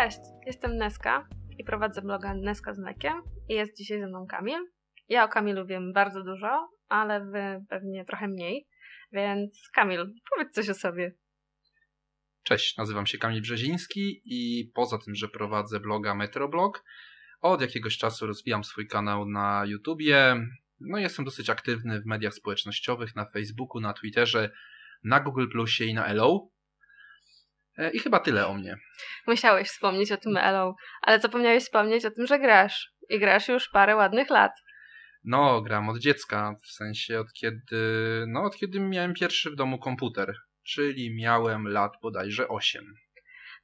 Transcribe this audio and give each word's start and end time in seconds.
Cześć, 0.00 0.18
jestem 0.46 0.76
Neska 0.76 1.28
i 1.58 1.64
prowadzę 1.64 2.02
bloga 2.02 2.34
Neska 2.34 2.74
z 2.74 2.78
mlekiem 2.78 3.22
i 3.48 3.54
jest 3.54 3.76
dzisiaj 3.76 4.00
ze 4.00 4.06
mną 4.06 4.26
Kamil. 4.26 4.58
Ja 5.08 5.24
o 5.24 5.28
Kamilu 5.28 5.66
wiem 5.66 5.92
bardzo 5.92 6.24
dużo, 6.24 6.68
ale 6.88 7.24
wy 7.24 7.64
pewnie 7.68 8.04
trochę 8.04 8.28
mniej, 8.28 8.66
więc 9.12 9.68
Kamil, 9.74 10.06
powiedz 10.30 10.54
coś 10.54 10.68
o 10.68 10.74
sobie. 10.74 11.14
Cześć, 12.42 12.76
nazywam 12.76 13.06
się 13.06 13.18
Kamil 13.18 13.42
Brzeziński 13.42 14.22
i 14.24 14.70
poza 14.74 14.98
tym, 14.98 15.14
że 15.14 15.28
prowadzę 15.28 15.80
bloga 15.80 16.14
Metroblog, 16.14 16.84
od 17.40 17.60
jakiegoś 17.60 17.98
czasu 17.98 18.26
rozwijam 18.26 18.64
swój 18.64 18.86
kanał 18.86 19.26
na 19.26 19.64
YouTubie. 19.66 20.46
No 20.80 20.98
jestem 20.98 21.24
dosyć 21.24 21.50
aktywny 21.50 22.00
w 22.00 22.06
mediach 22.06 22.34
społecznościowych, 22.34 23.16
na 23.16 23.24
Facebooku, 23.24 23.80
na 23.80 23.92
Twitterze, 23.92 24.50
na 25.04 25.20
Google 25.20 25.48
Plusie 25.48 25.84
i 25.84 25.94
na 25.94 26.02
Hello. 26.02 26.48
E, 27.78 27.90
I 27.90 27.98
chyba 27.98 28.20
tyle 28.20 28.46
o 28.46 28.54
mnie. 28.54 28.76
Musiałeś 29.26 29.68
wspomnieć 29.68 30.12
o 30.12 30.16
tym 30.16 30.36
Hello, 30.36 30.74
ale 31.02 31.20
zapomniałeś 31.20 31.64
wspomnieć 31.64 32.04
o 32.04 32.10
tym, 32.10 32.26
że 32.26 32.38
grasz. 32.38 32.92
I 33.08 33.18
grasz 33.18 33.48
już 33.48 33.68
parę 33.68 33.96
ładnych 33.96 34.30
lat. 34.30 34.52
No, 35.24 35.62
gram 35.62 35.88
od 35.88 35.98
dziecka, 35.98 36.54
w 36.62 36.72
sensie 36.72 37.20
od 37.20 37.32
kiedy, 37.32 38.24
no 38.28 38.42
od 38.42 38.56
kiedy 38.56 38.80
miałem 38.80 39.14
pierwszy 39.14 39.50
w 39.50 39.56
domu 39.56 39.78
komputer, 39.78 40.34
czyli 40.66 41.16
miałem 41.16 41.68
lat 41.68 41.92
bodajże 42.02 42.48
8. 42.48 42.94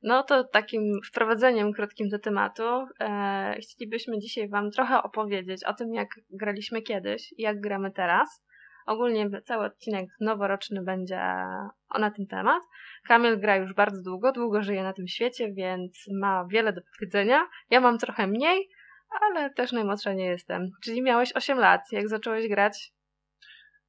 No 0.02 0.22
to 0.22 0.44
takim 0.44 0.82
wprowadzeniem 1.06 1.72
krótkim 1.72 2.08
do 2.08 2.18
tematu 2.18 2.86
e, 3.00 3.58
chcielibyśmy 3.62 4.18
dzisiaj 4.18 4.48
Wam 4.48 4.70
trochę 4.70 5.02
opowiedzieć 5.02 5.64
o 5.64 5.74
tym, 5.74 5.94
jak 5.94 6.08
graliśmy 6.30 6.82
kiedyś 6.82 7.32
i 7.32 7.42
jak 7.42 7.60
gramy 7.60 7.90
teraz. 7.90 8.44
Ogólnie 8.86 9.30
cały 9.44 9.64
odcinek 9.64 10.08
noworoczny 10.20 10.82
będzie 10.82 11.20
na 11.98 12.10
ten 12.16 12.26
temat. 12.26 12.62
Kamil 13.08 13.40
gra 13.40 13.56
już 13.56 13.74
bardzo 13.74 14.02
długo, 14.02 14.32
długo 14.32 14.62
żyje 14.62 14.82
na 14.82 14.92
tym 14.92 15.08
świecie, 15.08 15.52
więc 15.52 16.04
ma 16.20 16.46
wiele 16.50 16.72
do 16.72 16.80
powiedzenia. 16.98 17.48
Ja 17.70 17.80
mam 17.80 17.98
trochę 17.98 18.26
mniej, 18.26 18.68
ale 19.20 19.50
też 19.50 19.72
najmłodsza 19.72 20.12
nie 20.12 20.26
jestem. 20.26 20.70
Czyli 20.84 21.02
miałeś 21.02 21.32
8 21.32 21.58
lat, 21.58 21.80
jak 21.92 22.08
zacząłeś 22.08 22.48
grać? 22.48 22.92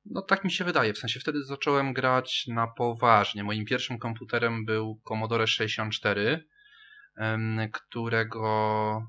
No 0.06 0.22
tak 0.22 0.44
mi 0.44 0.52
się 0.52 0.64
wydaje, 0.64 0.94
w 0.94 0.98
sensie 0.98 1.20
wtedy 1.20 1.44
zacząłem 1.44 1.94
grać 1.94 2.44
na 2.48 2.68
poważnie. 2.68 3.44
Moim 3.44 3.66
pierwszym 3.66 4.00
komputerem 4.00 4.66
był 4.66 5.02
Commodore 5.08 5.48
64, 5.48 6.44
którego 7.72 9.02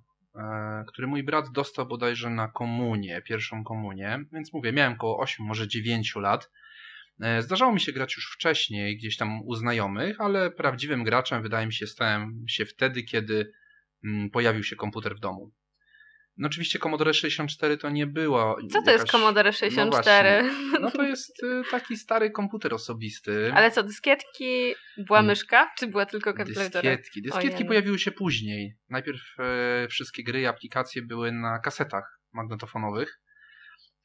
który 0.86 1.08
mój 1.08 1.22
brat 1.22 1.52
dostał 1.52 1.86
bodajże 1.86 2.30
na 2.30 2.48
komunię, 2.48 3.22
pierwszą 3.22 3.64
komunię, 3.64 4.24
więc 4.32 4.52
mówię, 4.52 4.72
miałem 4.72 4.92
około 4.92 5.18
8, 5.18 5.46
może 5.46 5.68
9 5.68 6.16
lat. 6.16 6.50
E, 7.20 7.42
zdarzało 7.42 7.72
mi 7.72 7.80
się 7.80 7.92
grać 7.92 8.16
już 8.16 8.32
wcześniej, 8.34 8.96
gdzieś 8.96 9.16
tam 9.16 9.42
u 9.42 9.54
znajomych, 9.54 10.20
ale 10.20 10.50
prawdziwym 10.50 11.04
graczem 11.04 11.42
wydaje 11.42 11.66
mi 11.66 11.72
się 11.72 11.86
stałem 11.86 12.44
się 12.48 12.66
wtedy, 12.66 13.02
kiedy 13.02 13.52
mm, 14.04 14.30
pojawił 14.30 14.64
się 14.64 14.76
komputer 14.76 15.16
w 15.16 15.20
domu. 15.20 15.52
No 16.38 16.46
oczywiście 16.46 16.78
Commodore 16.78 17.14
64 17.14 17.78
to 17.78 17.90
nie 17.90 18.06
było. 18.06 18.56
Co 18.62 18.68
to 18.68 18.78
jakaś... 18.78 18.92
jest 18.92 19.12
Commodore 19.12 19.52
64? 19.52 20.50
No, 20.72 20.78
no, 20.80 20.90
to 20.90 21.02
jest 21.02 21.42
y, 21.42 21.62
taki 21.70 21.96
stary 21.96 22.30
komputer 22.30 22.74
osobisty. 22.74 23.52
Ale 23.54 23.70
co, 23.70 23.82
dyskietki, 23.82 24.74
była 24.96 25.18
mm. 25.18 25.26
myszka, 25.26 25.70
czy 25.78 25.86
była 25.86 26.06
tylko 26.06 26.34
kalkulator? 26.34 26.82
Dyskietki. 26.82 27.22
Dyskietki 27.22 27.64
pojawiły 27.64 27.98
się 27.98 28.12
później. 28.12 28.76
Najpierw 28.90 29.20
e, 29.38 29.88
wszystkie 29.88 30.24
gry 30.24 30.40
i 30.40 30.46
aplikacje 30.46 31.02
były 31.02 31.32
na 31.32 31.58
kasetach 31.58 32.20
magnetofonowych. 32.32 33.20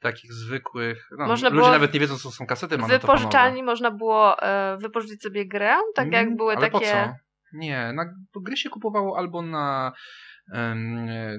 Takich 0.00 0.32
zwykłych. 0.32 1.08
No, 1.18 1.26
można 1.26 1.48
ludzie 1.48 1.60
było... 1.60 1.70
nawet 1.70 1.94
nie 1.94 2.00
wiedzą, 2.00 2.18
co 2.18 2.30
są 2.30 2.46
kasety 2.46 2.78
magnetofonowe. 2.78 3.18
W 3.18 3.22
wypożyczalni 3.22 3.62
można 3.62 3.90
było 3.90 4.42
e, 4.42 4.78
wypożyczyć 4.78 5.22
sobie 5.22 5.48
grę, 5.48 5.76
tak 5.94 6.12
jak 6.12 6.24
mm, 6.24 6.36
były 6.36 6.56
ale 6.56 6.70
takie. 6.70 6.86
Po 6.86 6.92
co? 6.92 7.14
Nie, 7.52 7.92
na, 7.92 8.14
gry 8.36 8.56
się 8.56 8.70
kupowało 8.70 9.18
albo 9.18 9.42
na 9.42 9.92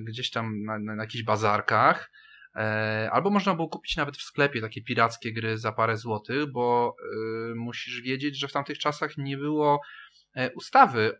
gdzieś 0.01 0.31
tam 0.31 0.63
na, 0.63 0.79
na 0.79 1.03
jakichś 1.03 1.23
bazarkach. 1.23 2.11
E, 2.55 3.09
albo 3.11 3.29
można 3.29 3.55
było 3.55 3.69
kupić 3.69 3.97
nawet 3.97 4.17
w 4.17 4.21
sklepie 4.21 4.61
takie 4.61 4.81
pirackie 4.81 5.33
gry 5.33 5.57
za 5.57 5.71
parę 5.71 5.97
złotych, 5.97 6.51
bo 6.51 6.95
y, 7.51 7.55
musisz 7.55 8.01
wiedzieć, 8.01 8.39
że 8.39 8.47
w 8.47 8.51
tamtych 8.51 8.79
czasach 8.79 9.17
nie 9.17 9.37
było 9.37 9.81
e, 10.35 10.51
ustawy 10.51 11.19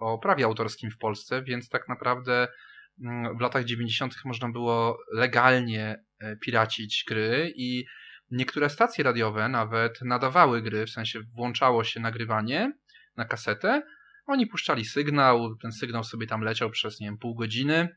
o 0.00 0.18
prawie 0.18 0.44
autorskim 0.44 0.90
w 0.90 0.98
Polsce, 0.98 1.42
więc 1.42 1.68
tak 1.68 1.88
naprawdę 1.88 2.48
mm, 3.04 3.38
w 3.38 3.40
latach 3.40 3.64
90. 3.64 4.14
można 4.24 4.48
było 4.48 4.98
legalnie 5.12 6.04
e, 6.18 6.36
piracić 6.36 7.04
gry 7.08 7.52
i 7.56 7.84
niektóre 8.30 8.70
stacje 8.70 9.04
radiowe 9.04 9.48
nawet 9.48 10.02
nadawały 10.02 10.62
gry, 10.62 10.86
w 10.86 10.90
sensie 10.90 11.20
włączało 11.36 11.84
się 11.84 12.00
nagrywanie 12.00 12.72
na 13.16 13.24
kasetę, 13.24 13.82
oni 14.26 14.46
puszczali 14.46 14.84
sygnał, 14.84 15.56
ten 15.56 15.72
sygnał 15.72 16.04
sobie 16.04 16.26
tam 16.26 16.40
leciał 16.40 16.70
przez, 16.70 17.00
nie 17.00 17.06
wiem, 17.06 17.18
pół 17.18 17.34
godziny. 17.34 17.96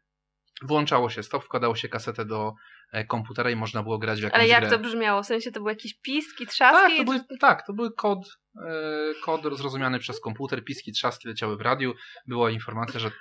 Włączało 0.61 1.09
się 1.09 1.23
stop, 1.23 1.43
wkładało 1.43 1.75
się 1.75 1.89
kasetę 1.89 2.25
do 2.25 2.53
e, 2.91 3.05
komputera 3.05 3.49
i 3.49 3.55
można 3.55 3.83
było 3.83 3.97
grać 3.97 4.19
w 4.19 4.23
jakąś 4.23 4.39
Ale 4.39 4.47
jak 4.47 4.61
grę. 4.61 4.69
to 4.69 4.79
brzmiało? 4.79 5.23
W 5.23 5.25
sensie 5.25 5.51
to 5.51 5.59
były 5.59 5.71
jakieś 5.71 5.93
piski, 6.01 6.47
trzaski? 6.47 6.97
Tak, 6.97 6.97
to 6.97 7.03
były, 7.03 7.37
tak, 7.39 7.67
to 7.67 7.73
był 7.73 7.91
kod, 7.91 8.19
e, 8.55 9.13
kod 9.23 9.57
zrozumiany 9.57 9.99
przez 9.99 10.19
komputer, 10.19 10.63
piski, 10.63 10.91
trzaski 10.91 11.27
leciały 11.27 11.57
w 11.57 11.61
radiu. 11.61 11.93
Była 12.27 12.51
informacja, 12.51 12.99
że 12.99 13.11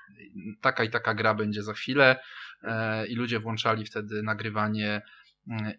taka 0.61 0.85
i 0.85 0.91
taka 0.91 1.15
gra 1.15 1.35
będzie 1.35 1.63
za 1.63 1.73
chwilę 1.73 2.21
e, 2.63 3.07
i 3.07 3.15
ludzie 3.15 3.41
włączali 3.41 3.85
wtedy 3.85 4.23
nagrywanie 4.23 5.03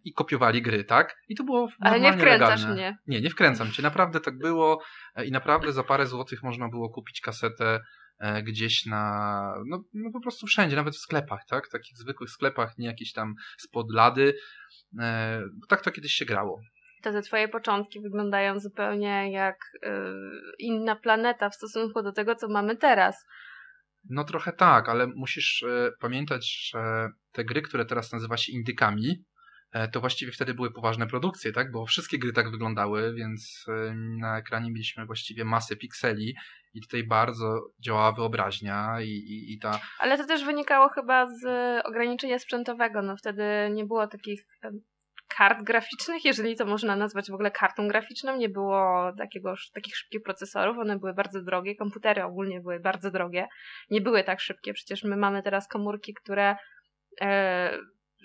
i 0.03 0.13
kopiowali 0.13 0.61
gry, 0.61 0.83
tak? 0.83 1.17
I 1.27 1.35
to 1.35 1.43
było 1.43 1.69
Ale 1.79 1.99
nie 1.99 2.13
wkręcasz 2.13 2.61
legalne. 2.61 2.73
mnie. 2.73 2.97
Nie, 3.07 3.21
nie 3.21 3.29
wkręcam 3.29 3.71
cię. 3.71 3.83
Naprawdę 3.83 4.19
tak 4.19 4.37
było 4.37 4.81
e, 5.15 5.25
i 5.25 5.31
naprawdę 5.31 5.73
za 5.73 5.83
parę 5.83 6.05
złotych 6.05 6.43
można 6.43 6.69
było 6.69 6.89
kupić 6.89 7.21
kasetę 7.21 7.79
e, 8.19 8.43
gdzieś 8.43 8.85
na, 8.85 9.53
no, 9.67 9.83
no 9.93 10.11
po 10.11 10.21
prostu 10.21 10.47
wszędzie, 10.47 10.75
nawet 10.75 10.95
w 10.95 10.99
sklepach, 10.99 11.45
tak? 11.49 11.67
W 11.67 11.71
takich 11.71 11.97
zwykłych 11.97 12.29
sklepach, 12.29 12.77
nie 12.77 12.87
jakieś 12.87 13.13
tam 13.13 13.35
spod 13.57 13.93
lady. 13.93 14.33
E, 14.99 15.41
tak 15.69 15.81
to 15.81 15.91
kiedyś 15.91 16.11
się 16.11 16.25
grało. 16.25 16.61
To 17.03 17.11
te 17.11 17.21
twoje 17.21 17.47
początki 17.47 18.01
wyglądają 18.01 18.59
zupełnie 18.59 19.31
jak 19.31 19.57
inna 20.59 20.95
planeta 20.95 21.49
w 21.49 21.55
stosunku 21.55 22.01
do 22.01 22.11
tego, 22.11 22.35
co 22.35 22.49
mamy 22.49 22.75
teraz. 22.75 23.25
No 24.09 24.23
trochę 24.23 24.53
tak, 24.53 24.89
ale 24.89 25.07
musisz 25.07 25.65
pamiętać, 25.99 26.69
że 26.71 27.09
te 27.31 27.45
gry, 27.45 27.61
które 27.61 27.85
teraz 27.85 28.11
nazywa 28.11 28.37
się 28.37 28.51
indykami, 28.51 29.23
to 29.91 29.99
właściwie 29.99 30.31
wtedy 30.31 30.53
były 30.53 30.71
poważne 30.71 31.07
produkcje, 31.07 31.51
tak? 31.51 31.71
Bo 31.71 31.85
wszystkie 31.85 32.19
gry 32.19 32.33
tak 32.33 32.51
wyglądały, 32.51 33.13
więc 33.13 33.65
e, 33.67 33.93
na 33.95 34.37
ekranie 34.37 34.71
mieliśmy 34.71 35.05
właściwie 35.05 35.45
masę 35.45 35.75
pikseli 35.75 36.35
i 36.73 36.81
tutaj 36.81 37.03
bardzo 37.03 37.61
działała 37.79 38.11
wyobraźnia 38.11 38.97
i, 39.01 39.09
i, 39.09 39.53
i 39.53 39.59
ta... 39.59 39.79
Ale 39.99 40.17
to 40.17 40.25
też 40.25 40.45
wynikało 40.45 40.89
chyba 40.89 41.27
z 41.27 41.45
ograniczenia 41.85 42.39
sprzętowego, 42.39 43.01
no 43.01 43.17
wtedy 43.17 43.43
nie 43.71 43.85
było 43.85 44.07
takich 44.07 44.45
kart 45.37 45.63
graficznych, 45.63 46.25
jeżeli 46.25 46.55
to 46.55 46.65
można 46.65 46.95
nazwać 46.95 47.31
w 47.31 47.33
ogóle 47.33 47.51
kartą 47.51 47.87
graficzną, 47.87 48.37
nie 48.37 48.49
było 48.49 49.11
takiego, 49.17 49.53
takich 49.73 49.95
szybkich 49.97 50.23
procesorów, 50.23 50.77
one 50.77 50.99
były 50.99 51.13
bardzo 51.13 51.41
drogie, 51.41 51.75
komputery 51.75 52.23
ogólnie 52.23 52.61
były 52.61 52.79
bardzo 52.79 53.11
drogie, 53.11 53.47
nie 53.89 54.01
były 54.01 54.23
tak 54.23 54.39
szybkie, 54.39 54.73
przecież 54.73 55.03
my 55.03 55.17
mamy 55.17 55.43
teraz 55.43 55.67
komórki, 55.67 56.13
które... 56.13 56.55
E, 57.21 57.79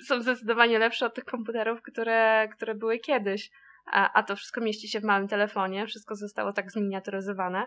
są 0.06 0.22
zdecydowanie 0.22 0.78
lepsze 0.78 1.06
od 1.06 1.14
tych 1.14 1.24
komputerów, 1.24 1.82
które, 1.82 2.48
które 2.48 2.74
były 2.74 2.98
kiedyś. 2.98 3.50
A, 3.92 4.12
a 4.12 4.22
to 4.22 4.36
wszystko 4.36 4.60
mieści 4.60 4.88
się 4.88 5.00
w 5.00 5.04
małym 5.04 5.28
telefonie, 5.28 5.86
wszystko 5.86 6.14
zostało 6.14 6.52
tak 6.52 6.70
zminiaturyzowane. 6.70 7.66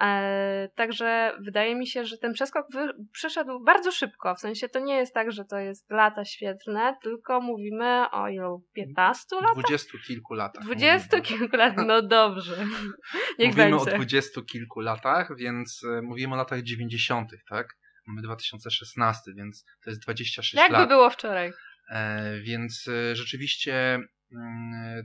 E, 0.00 0.68
także 0.74 1.32
wydaje 1.40 1.74
mi 1.74 1.86
się, 1.86 2.04
że 2.04 2.18
ten 2.18 2.32
przeskok 2.32 2.66
wy, 2.72 2.88
przyszedł 3.12 3.60
bardzo 3.60 3.92
szybko. 3.92 4.34
W 4.34 4.40
sensie 4.40 4.68
to 4.68 4.80
nie 4.80 4.96
jest 4.96 5.14
tak, 5.14 5.32
że 5.32 5.44
to 5.44 5.58
jest 5.58 5.90
lata 5.90 6.24
świetlne, 6.24 6.96
tylko 7.02 7.40
mówimy 7.40 8.10
o 8.10 8.28
ilu? 8.28 8.64
15 8.72 9.36
latach? 9.36 9.52
Dwudziestu 9.52 9.98
kilku 10.06 10.34
latach. 10.34 10.64
Dwudziestu 10.64 11.22
kilku 11.22 11.56
latach, 11.56 11.86
no 11.86 12.02
dobrze. 12.02 12.56
Niech 13.38 13.56
mówimy 13.56 13.70
będzie. 13.70 13.92
o 13.92 13.94
dwudziestu 13.94 14.44
kilku 14.44 14.80
latach, 14.80 15.36
więc 15.36 15.82
e, 15.84 16.02
mówimy 16.02 16.34
o 16.34 16.36
latach 16.36 16.62
dziewięćdziesiątych, 16.62 17.44
tak? 17.48 17.76
Mamy 18.06 18.22
2016, 18.22 19.34
więc 19.36 19.64
to 19.84 19.90
jest 19.90 20.02
26 20.02 20.54
Jakby 20.54 20.72
lat. 20.72 20.80
Jakby 20.80 20.94
było 20.94 21.10
wczoraj. 21.10 21.52
E, 21.90 22.40
więc 22.40 22.88
e, 22.88 23.16
rzeczywiście 23.16 23.98
mm, 24.32 25.02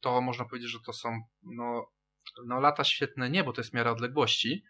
to 0.00 0.20
można 0.20 0.44
powiedzieć, 0.44 0.70
że 0.70 0.78
to 0.86 0.92
są 0.92 1.20
no, 1.42 1.90
no 2.46 2.60
lata 2.60 2.84
świetne 2.84 3.30
nie, 3.30 3.44
bo 3.44 3.52
to 3.52 3.60
jest 3.60 3.74
miara 3.74 3.90
odległości, 3.90 4.64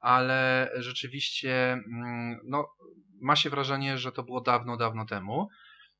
ale 0.00 0.70
rzeczywiście 0.76 1.72
mm, 1.72 2.40
no, 2.44 2.68
ma 3.20 3.36
się 3.36 3.50
wrażenie, 3.50 3.98
że 3.98 4.12
to 4.12 4.22
było 4.22 4.40
dawno, 4.40 4.76
dawno 4.76 5.06
temu. 5.06 5.48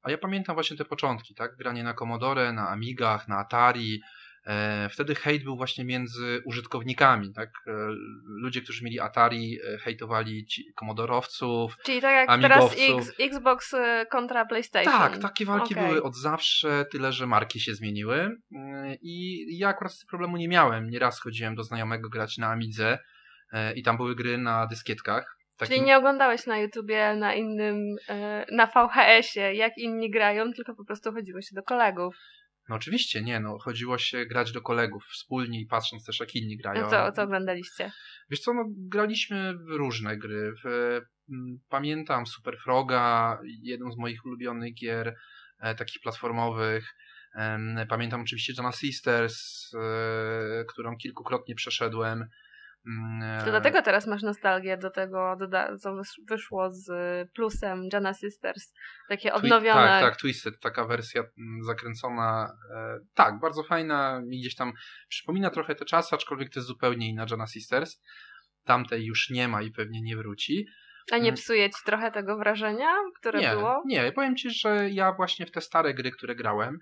A 0.02 0.10
ja 0.10 0.18
pamiętam 0.18 0.56
właśnie 0.56 0.76
te 0.76 0.84
początki, 0.84 1.34
tak? 1.34 1.56
Granie 1.56 1.82
na 1.82 1.94
Commodore, 1.94 2.52
na 2.52 2.68
Amigach, 2.68 3.28
na 3.28 3.38
Atari, 3.38 4.00
wtedy 4.90 5.14
hejt 5.14 5.44
był 5.44 5.56
właśnie 5.56 5.84
między 5.84 6.42
użytkownikami, 6.44 7.32
tak? 7.32 7.50
E, 7.66 7.72
ludzie, 8.24 8.62
którzy 8.62 8.84
mieli 8.84 9.00
Atari, 9.00 9.58
e, 9.74 9.78
hejtowali 9.78 10.46
komodorowców, 10.74 11.76
Czyli 11.84 12.00
tak 12.00 12.14
jak 12.14 12.30
amigowców. 12.30 12.76
teraz 12.76 13.08
X, 13.08 13.12
Xbox 13.20 13.74
kontra 14.10 14.44
PlayStation. 14.44 14.92
Tak, 14.92 15.18
takie 15.18 15.44
walki 15.44 15.74
okay. 15.74 15.88
były 15.88 16.02
od 16.02 16.16
zawsze, 16.16 16.84
tyle 16.92 17.12
że 17.12 17.26
marki 17.26 17.60
się 17.60 17.74
zmieniły. 17.74 18.36
I 19.02 19.46
ja 19.58 19.68
akurat 19.68 19.92
z 19.92 19.98
tym 19.98 20.08
problemu 20.08 20.36
nie 20.36 20.48
miałem. 20.48 20.90
Nieraz 20.90 21.20
chodziłem 21.20 21.54
do 21.54 21.62
znajomego 21.62 22.08
grać 22.08 22.38
na 22.38 22.48
Amidze 22.48 22.98
i 23.74 23.82
tam 23.82 23.96
były 23.96 24.14
gry 24.14 24.38
na 24.38 24.66
dyskietkach. 24.66 25.36
Takim... 25.56 25.74
Czyli 25.74 25.86
nie 25.86 25.96
oglądałeś 25.96 26.46
na 26.46 26.58
YouTubie, 26.58 27.16
na 27.16 27.34
innym, 27.34 27.96
e, 28.08 28.46
na 28.52 28.66
VHS-ie, 28.66 29.54
jak 29.54 29.78
inni 29.78 30.10
grają, 30.10 30.52
tylko 30.52 30.74
po 30.74 30.84
prostu 30.84 31.12
chodziło 31.12 31.40
się 31.42 31.54
do 31.54 31.62
kolegów. 31.62 32.16
No 32.68 32.76
oczywiście, 32.76 33.22
nie, 33.22 33.40
no 33.40 33.58
chodziło 33.58 33.98
się 33.98 34.26
grać 34.26 34.52
do 34.52 34.62
kolegów 34.62 35.04
wspólnie 35.12 35.60
i 35.60 35.66
patrząc 35.66 36.04
też 36.04 36.20
jak 36.20 36.34
inni 36.34 36.56
grają. 36.56 36.82
No 36.82 36.90
co, 36.90 37.12
co 37.12 37.22
oglądaliście? 37.22 37.92
Wiesz 38.30 38.40
co, 38.40 38.54
no 38.54 38.64
graliśmy 38.68 39.54
w 39.54 39.70
różne 39.70 40.16
gry. 40.16 40.52
W, 40.64 40.66
mm, 41.30 41.58
pamiętam 41.68 42.26
Super 42.26 42.58
Froga, 42.58 43.38
jeden 43.62 43.92
z 43.92 43.96
moich 43.96 44.24
ulubionych 44.24 44.74
gier, 44.74 45.16
e, 45.60 45.74
takich 45.74 46.02
platformowych. 46.02 46.94
Pamiętam 47.88 48.20
oczywiście 48.20 48.52
Jana 48.56 48.72
Sisters, 48.72 49.70
e, 49.74 50.64
którą 50.64 50.96
kilkukrotnie 50.96 51.54
przeszedłem. 51.54 52.28
Mm, 52.86 53.44
to 53.44 53.50
dlatego 53.50 53.82
teraz 53.82 54.06
masz 54.06 54.22
nostalgię 54.22 54.76
do 54.76 54.90
tego, 54.90 55.36
co 55.80 55.96
wyszło 56.28 56.70
z 56.72 56.88
plusem 57.30 57.88
Jana 57.92 58.14
Sisters. 58.14 58.72
Takie 59.08 59.34
odnowione. 59.34 59.86
tak, 59.86 60.02
tak, 60.02 60.16
Twisted, 60.16 60.60
taka 60.60 60.84
wersja 60.84 61.20
mm, 61.20 61.64
zakręcona. 61.64 62.52
E, 62.74 62.98
tak, 63.14 63.40
bardzo 63.40 63.62
fajna. 63.62 64.20
Mi 64.26 64.40
gdzieś 64.40 64.54
tam 64.54 64.72
przypomina 65.08 65.50
trochę 65.50 65.74
te 65.74 65.84
czasy, 65.84 66.14
aczkolwiek 66.14 66.52
to 66.52 66.60
jest 66.60 66.68
zupełnie 66.68 67.08
inna 67.08 67.26
Jana 67.30 67.46
Sisters. 67.46 68.02
Tamtej 68.64 69.04
już 69.04 69.30
nie 69.30 69.48
ma 69.48 69.62
i 69.62 69.70
pewnie 69.70 70.02
nie 70.02 70.16
wróci. 70.16 70.66
A 71.12 71.16
nie 71.16 71.22
mm. 71.22 71.34
psuje 71.34 71.70
ci 71.70 71.84
trochę 71.84 72.10
tego 72.10 72.36
wrażenia, 72.36 72.94
które 73.18 73.40
nie, 73.40 73.50
było? 73.50 73.82
Nie, 73.86 74.12
powiem 74.12 74.36
ci, 74.36 74.50
że 74.50 74.90
ja 74.90 75.12
właśnie 75.12 75.46
w 75.46 75.50
te 75.50 75.60
stare 75.60 75.94
gry, 75.94 76.10
które 76.10 76.34
grałem, 76.34 76.78
E, 76.78 76.80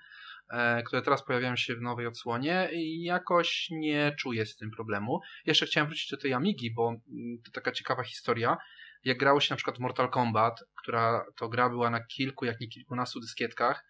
które 0.86 1.02
teraz 1.02 1.24
pojawiają 1.24 1.56
się 1.56 1.74
w 1.74 1.80
nowej 1.80 2.06
odsłonie 2.06 2.68
i 2.72 3.02
jakoś 3.02 3.68
nie 3.70 4.14
czuję 4.18 4.46
z 4.46 4.56
tym 4.56 4.70
problemu. 4.70 5.20
Jeszcze 5.46 5.66
chciałem 5.66 5.88
wrócić 5.88 6.10
do 6.10 6.16
tej 6.16 6.32
Amigi, 6.32 6.74
bo 6.74 6.88
mm, 6.88 7.38
to 7.44 7.50
taka 7.52 7.72
ciekawa 7.72 8.02
historia. 8.02 8.56
Jak 9.04 9.18
grało 9.18 9.40
się 9.40 9.52
na 9.52 9.56
przykład 9.56 9.78
Mortal 9.78 10.10
Kombat, 10.10 10.64
która 10.82 11.24
to 11.36 11.48
gra 11.48 11.68
była 11.68 11.90
na 11.90 12.04
kilku, 12.04 12.44
jak 12.44 12.60
nie 12.60 12.68
kilkunastu 12.68 13.20
dyskietkach, 13.20 13.84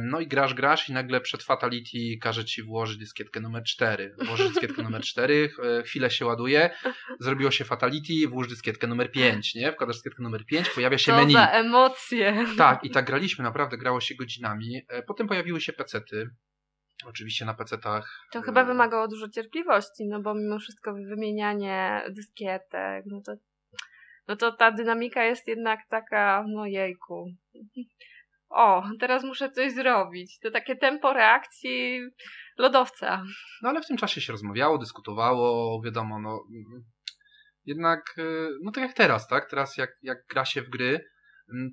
no 0.00 0.20
i 0.20 0.26
grasz, 0.26 0.54
grasz 0.54 0.88
i 0.88 0.92
nagle 0.92 1.20
przed 1.20 1.42
Fatality 1.42 1.98
każe 2.20 2.44
ci 2.44 2.62
włożyć 2.62 2.98
dyskietkę 2.98 3.40
numer 3.40 3.62
4. 3.62 4.14
Włożysz 4.26 4.48
dyskietkę 4.48 4.82
numer 4.82 5.02
4, 5.12 5.50
e, 5.78 5.82
chwilę 5.82 6.10
się 6.10 6.26
ładuje, 6.26 6.70
zrobiło 7.20 7.50
się 7.50 7.64
Fatality, 7.64 8.28
włóż 8.28 8.48
dyskietkę 8.48 8.86
numer 8.86 9.10
5, 9.10 9.54
nie? 9.54 9.72
Wkładasz 9.72 9.96
dyskietkę 9.96 10.22
numer 10.22 10.44
5, 10.44 10.70
pojawia 10.70 10.98
się 10.98 11.12
Co 11.12 11.18
menu. 11.18 11.32
za 11.32 11.46
emocje. 11.50 12.44
Tak, 12.56 12.84
i 12.84 12.90
tak 12.90 13.06
graliśmy, 13.06 13.44
naprawdę 13.44 13.78
grało 13.78 14.00
się 14.00 14.14
godzinami. 14.14 14.82
E, 14.88 15.02
potem 15.02 15.28
pojawiły 15.28 15.60
się 15.60 15.72
pecety. 15.72 16.30
Oczywiście 17.06 17.44
na 17.44 17.54
pecetach. 17.54 18.26
To 18.32 18.42
chyba 18.42 18.62
e, 18.62 18.64
wymagało 18.64 19.08
dużo 19.08 19.28
cierpliwości, 19.28 20.06
no 20.08 20.20
bo 20.20 20.34
mimo 20.34 20.58
wszystko 20.58 20.94
wymienianie 20.94 22.02
dyskietek, 22.10 23.04
no 23.06 23.20
to, 23.26 23.32
no 24.28 24.36
to 24.36 24.52
ta 24.52 24.70
dynamika 24.72 25.24
jest 25.24 25.48
jednak 25.48 25.80
taka, 25.90 26.44
no 26.48 26.66
jejku 26.66 27.26
o, 28.50 28.82
teraz 29.00 29.24
muszę 29.24 29.50
coś 29.50 29.72
zrobić. 29.72 30.38
To 30.38 30.50
takie 30.50 30.76
tempo 30.76 31.12
reakcji 31.12 32.00
lodowca. 32.58 33.24
No 33.62 33.68
ale 33.68 33.82
w 33.82 33.86
tym 33.86 33.96
czasie 33.96 34.20
się 34.20 34.32
rozmawiało, 34.32 34.78
dyskutowało, 34.78 35.82
wiadomo, 35.82 36.20
no 36.20 36.44
jednak, 37.64 38.14
y, 38.18 38.48
no 38.62 38.72
tak 38.72 38.84
jak 38.84 38.92
teraz, 38.96 39.28
tak? 39.28 39.50
Teraz 39.50 39.76
jak, 39.76 39.90
jak 40.02 40.18
gra 40.26 40.44
się 40.44 40.62
w 40.62 40.68
gry, 40.68 41.00
Mm, 41.00 41.17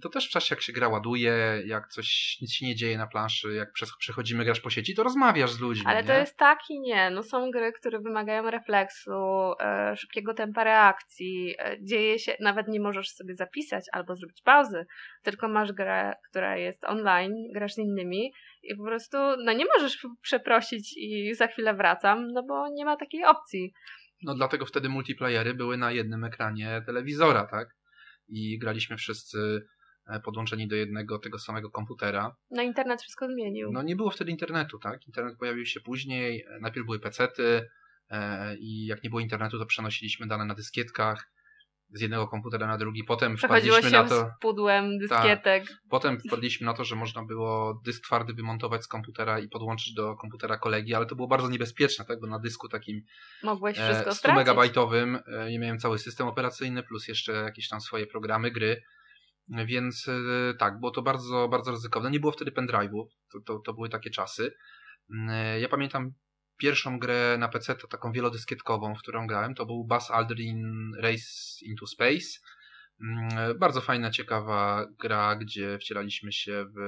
to 0.02 0.10
też 0.10 0.28
w 0.28 0.30
czasie 0.30 0.56
jak 0.56 0.62
się 0.62 0.74
gra 0.74 0.88
ładuje, 0.88 1.64
jak 1.66 1.88
coś, 1.88 2.38
nic 2.42 2.54
się 2.54 2.66
nie 2.66 2.76
dzieje 2.76 2.98
na 2.98 3.08
planszy, 3.08 3.54
jak 3.54 3.74
przechodzimy, 4.00 4.46
grasz 4.46 4.60
po 4.60 4.70
sieci, 4.70 4.96
to 4.96 5.04
rozmawiasz 5.04 5.52
z 5.52 5.60
ludźmi. 5.60 5.86
Ale 5.88 6.02
nie? 6.02 6.08
to 6.08 6.14
jest 6.14 6.38
tak 6.38 6.60
i 6.70 6.80
nie. 6.80 7.10
No 7.10 7.24
są 7.24 7.52
gry, 7.52 7.72
które 7.72 8.00
wymagają 8.00 8.52
refleksu, 8.52 9.12
e, 9.60 9.96
szybkiego 9.98 10.34
tempa 10.34 10.64
reakcji, 10.64 11.56
e, 11.60 11.78
dzieje 11.84 12.20
się, 12.20 12.36
nawet 12.40 12.68
nie 12.68 12.80
możesz 12.80 13.10
sobie 13.10 13.36
zapisać 13.36 13.86
albo 13.92 14.16
zrobić 14.16 14.42
pauzy, 14.42 14.86
tylko 15.24 15.48
masz 15.48 15.72
grę, 15.72 16.14
która 16.30 16.58
jest 16.58 16.84
online, 16.84 17.34
grasz 17.54 17.74
z 17.74 17.78
innymi 17.78 18.34
i 18.64 18.76
po 18.76 18.84
prostu, 18.84 19.18
no 19.18 19.54
nie 19.54 19.66
możesz 19.76 20.08
przeprosić 20.22 20.98
i 20.98 21.36
za 21.36 21.48
chwilę 21.48 21.74
wracam, 21.74 22.28
no 22.32 22.44
bo 22.44 22.68
nie 22.70 22.86
ma 22.86 22.96
takiej 22.96 23.26
opcji. 23.26 23.74
No 24.24 24.36
dlatego 24.36 24.66
wtedy 24.66 24.90
multiplayery 24.90 25.54
były 25.54 25.78
na 25.78 25.92
jednym 25.92 26.24
ekranie 26.24 26.82
telewizora, 26.86 27.48
tak? 27.48 27.68
I 28.28 28.60
graliśmy 28.60 28.98
wszyscy 28.98 29.66
e, 30.08 30.20
podłączeni 30.20 30.68
do 30.68 30.76
jednego 30.76 31.20
tego 31.20 31.40
samego 31.40 31.72
komputera. 31.72 32.36
No 32.52 32.62
internet 32.62 33.02
wszystko 33.02 33.28
zmienił. 33.28 33.72
No 33.72 33.84
nie 33.84 33.96
było 33.96 34.12
wtedy 34.12 34.32
internetu, 34.32 34.80
tak? 34.80 35.08
Internet 35.08 35.38
pojawił 35.38 35.66
się 35.66 35.80
później, 35.80 36.46
e, 36.48 36.60
najpierw 36.60 36.86
były 36.86 37.00
pecety 37.00 37.70
e, 38.10 38.56
i 38.58 38.86
jak 38.86 39.04
nie 39.04 39.10
było 39.10 39.20
internetu, 39.20 39.60
to 39.60 39.66
przenosiliśmy 39.66 40.28
dane 40.28 40.46
na 40.46 40.56
dyskietkach 40.56 41.35
z 41.90 42.02
jednego 42.02 42.28
komputera 42.28 42.68
na 42.68 42.78
drugi. 42.78 43.04
Potem 43.04 43.36
Przechodziło 43.36 43.78
wpadliśmy 43.78 44.04
na 44.04 44.10
to. 44.10 44.20
Z 44.20 44.42
pudłem 44.42 44.98
dyskietek. 44.98 45.68
Ta, 45.68 45.74
potem 45.90 46.20
wpadliśmy 46.20 46.66
na 46.66 46.74
to, 46.74 46.84
że 46.84 46.96
można 46.96 47.24
było 47.24 47.82
dysk 47.86 48.04
twardy 48.04 48.34
wymontować 48.34 48.84
z 48.84 48.88
komputera 48.88 49.40
i 49.40 49.48
podłączyć 49.48 49.94
do 49.94 50.16
komputera 50.16 50.58
kolegi, 50.58 50.94
ale 50.94 51.06
to 51.06 51.16
było 51.16 51.28
bardzo 51.28 51.50
niebezpieczne, 51.50 52.06
tak? 52.06 52.20
Bo 52.20 52.28
na 52.28 52.40
dysku 52.40 52.70
takim 52.70 53.02
Mogłeś 53.44 53.78
wszystko 53.78 54.16
100 54.16 54.34
megabajtowym 54.34 55.20
nie 55.50 55.60
miałem 55.60 55.80
cały 55.80 56.00
system 56.00 56.28
operacyjny, 56.28 56.84
plus 56.84 57.08
jeszcze 57.08 57.34
jakieś 57.34 57.70
tam 57.70 57.82
swoje 57.82 58.08
programy, 58.08 58.52
gry. 58.52 58.82
Więc 59.48 60.08
e, 60.08 60.54
tak, 60.54 60.80
było 60.80 60.92
to 60.92 61.02
bardzo, 61.02 61.48
bardzo 61.48 61.72
ryzykowne. 61.72 62.12
Nie 62.12 62.20
było 62.20 62.32
wtedy 62.32 62.52
pendrive'ów, 62.52 63.06
to, 63.32 63.40
to, 63.46 63.60
to 63.60 63.74
były 63.74 63.90
takie 63.90 64.10
czasy. 64.10 64.54
E, 65.30 65.60
ja 65.60 65.70
pamiętam 65.70 66.12
pierwszą 66.58 67.00
grę 67.00 67.38
na 67.40 67.48
PC, 67.48 67.76
to 67.76 67.88
taką 67.88 68.12
wielodyskietkową, 68.12 68.96
w 68.96 69.00
którą 69.00 69.28
grałem, 69.28 69.56
to 69.56 69.66
był 69.66 69.84
Buzz 69.84 70.12
Aldrin 70.12 70.92
Race 71.00 71.66
into 71.66 71.88
Space. 71.88 72.40
Mm, 73.02 73.60
bardzo 73.60 73.82
fajna, 73.82 74.12
ciekawa 74.12 74.88
gra, 75.00 75.36
gdzie 75.36 75.80
wcielaliśmy 75.80 76.32
się 76.32 76.66
w, 76.66 76.80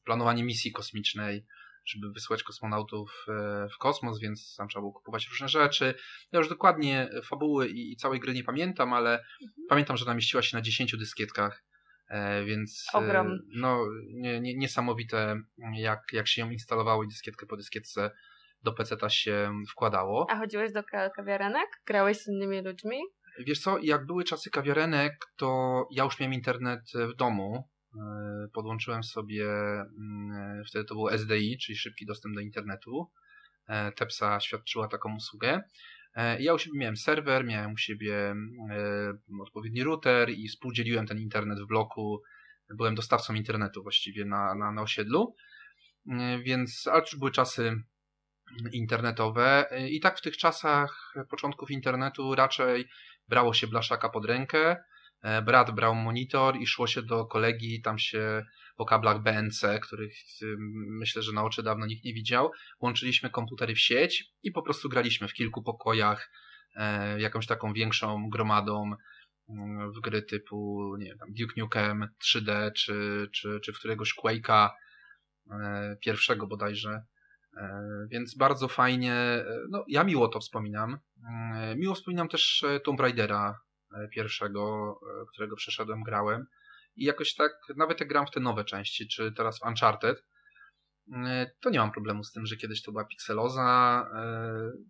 w 0.00 0.02
planowanie 0.02 0.44
misji 0.44 0.72
kosmicznej, 0.72 1.44
żeby 1.84 2.12
wysłać 2.12 2.42
kosmonautów 2.42 3.26
e, 3.28 3.68
w 3.68 3.78
kosmos, 3.78 4.20
więc 4.20 4.56
tam 4.56 4.68
trzeba 4.68 4.80
było 4.80 4.92
kupować 4.92 5.28
różne 5.28 5.48
rzeczy. 5.48 5.94
Ja 6.32 6.38
już 6.38 6.48
dokładnie 6.48 7.10
fabuły 7.24 7.68
i, 7.68 7.92
i 7.92 7.96
całej 7.96 8.20
gry 8.20 8.34
nie 8.34 8.44
pamiętam, 8.44 8.92
ale 8.92 9.12
mhm. 9.12 9.66
pamiętam, 9.68 9.96
że 9.96 10.06
namieściła 10.06 10.42
się 10.42 10.56
na 10.56 10.62
10 10.62 10.96
dyskietkach. 10.96 11.64
E, 12.08 12.44
więc 12.44 12.86
e, 12.94 12.98
Ogrom. 12.98 13.38
no, 13.48 13.84
nie, 14.10 14.40
nie, 14.40 14.54
niesamowite, 14.54 15.42
jak, 15.74 16.02
jak 16.12 16.28
się 16.28 16.42
ją 16.42 16.50
instalowało 16.50 17.04
i 17.04 17.08
dyskietkę 17.08 17.46
po 17.46 17.56
dyskietce 17.56 18.10
do 18.62 18.72
PC-ta 18.72 19.08
się 19.10 19.52
wkładało. 19.70 20.26
A 20.30 20.38
chodziłeś 20.38 20.72
do 20.72 20.82
kawiarenek? 21.16 21.68
Grałeś 21.86 22.16
z 22.16 22.28
innymi 22.28 22.62
ludźmi? 22.62 22.98
Wiesz 23.46 23.60
co, 23.60 23.78
jak 23.78 24.06
były 24.06 24.24
czasy 24.24 24.50
kawiarenek, 24.50 25.12
to 25.36 25.88
ja 25.90 26.04
już 26.04 26.20
miałem 26.20 26.34
internet 26.34 26.80
w 27.12 27.16
domu. 27.16 27.68
E, 27.94 28.48
podłączyłem 28.52 29.02
sobie, 29.02 29.46
mm, 29.98 30.64
wtedy 30.68 30.84
to 30.84 30.94
był 30.94 31.08
SDI, 31.08 31.58
czyli 31.58 31.78
szybki 31.78 32.06
dostęp 32.06 32.34
do 32.34 32.40
internetu. 32.40 33.10
E, 33.68 33.92
Tepsa 33.92 34.40
świadczyła 34.40 34.88
taką 34.88 35.16
usługę. 35.16 35.62
E, 36.14 36.42
ja 36.42 36.54
u 36.54 36.58
siebie 36.58 36.78
miałem 36.78 36.96
serwer, 36.96 37.44
miałem 37.44 37.72
u 37.72 37.76
siebie 37.76 38.34
odpowiedni 39.42 39.84
router 39.84 40.30
i 40.30 40.48
współdzieliłem 40.48 41.06
ten 41.06 41.18
internet 41.18 41.58
w 41.60 41.66
bloku. 41.66 42.22
Byłem 42.70 42.94
dostawcą 42.94 43.34
internetu 43.34 43.82
właściwie 43.82 44.24
na, 44.24 44.54
na, 44.54 44.72
na 44.72 44.82
osiedlu. 44.82 45.34
Więc, 46.44 46.86
ale 46.86 47.00
już 47.00 47.16
były 47.16 47.30
czasy 47.30 47.82
internetowe. 48.72 49.66
I 49.90 50.00
tak 50.00 50.18
w 50.18 50.22
tych 50.22 50.36
czasach 50.36 51.14
początków 51.30 51.70
internetu 51.70 52.34
raczej 52.34 52.88
brało 53.28 53.54
się 53.54 53.66
blaszaka 53.66 54.08
pod 54.08 54.24
rękę, 54.24 54.76
e, 55.22 55.42
brat 55.42 55.70
brał 55.70 55.94
monitor 55.94 56.56
i 56.56 56.66
szło 56.66 56.86
się 56.86 57.02
do 57.02 57.26
kolegi, 57.26 57.82
tam 57.82 57.98
się 57.98 58.44
po 58.76 58.84
kablach 58.84 59.22
BNC, 59.22 59.80
których 59.82 60.14
myślę, 61.00 61.22
że 61.22 61.32
na 61.32 61.44
oczy 61.44 61.62
dawno 61.62 61.86
nikt 61.86 62.04
nie 62.04 62.14
widział, 62.14 62.50
łączyliśmy 62.80 63.30
komputery 63.30 63.74
w 63.74 63.80
sieć 63.80 64.32
i 64.42 64.52
po 64.52 64.62
prostu 64.62 64.88
graliśmy 64.88 65.28
w 65.28 65.32
kilku 65.32 65.62
pokojach 65.62 66.30
e, 66.74 67.20
jakąś 67.20 67.46
taką 67.46 67.72
większą 67.72 68.30
gromadą 68.30 68.90
mm, 69.48 69.92
w 69.92 70.00
gry 70.00 70.22
typu 70.22 70.90
nie 70.98 71.06
wiem, 71.06 71.34
Duke 71.38 71.54
Nukem 71.56 72.08
3D 72.24 72.72
czy, 72.72 73.28
czy, 73.32 73.60
czy 73.60 73.72
w 73.72 73.78
któregoś 73.78 74.14
Quake'a 74.14 74.70
e, 75.50 75.96
pierwszego 76.00 76.46
bodajże 76.46 77.02
więc 78.10 78.36
bardzo 78.36 78.68
fajnie, 78.68 79.12
e, 79.12 79.44
no 79.70 79.84
ja 79.88 80.04
miło 80.04 80.28
to 80.28 80.40
wspominam. 80.40 80.98
E, 81.54 81.76
miło 81.76 81.94
wspominam 81.94 82.28
też 82.28 82.64
Tomb 82.84 83.00
Raidera 83.00 83.60
pierwszego, 84.14 84.94
którego 85.32 85.56
przeszedłem, 85.56 86.02
grałem. 86.02 86.46
I 86.96 87.04
jakoś 87.04 87.34
tak, 87.34 87.52
nawet 87.76 88.00
jak 88.00 88.08
gram 88.08 88.26
w 88.26 88.30
te 88.30 88.40
nowe 88.40 88.64
części, 88.64 89.08
czy 89.08 89.32
teraz 89.32 89.58
w 89.58 89.66
Uncharted, 89.66 90.24
to 91.60 91.70
nie 91.70 91.78
mam 91.78 91.92
problemu 91.92 92.24
z 92.24 92.32
tym, 92.32 92.46
że 92.46 92.56
kiedyś 92.56 92.82
to 92.82 92.92
była 92.92 93.04
pikseloza. 93.04 94.06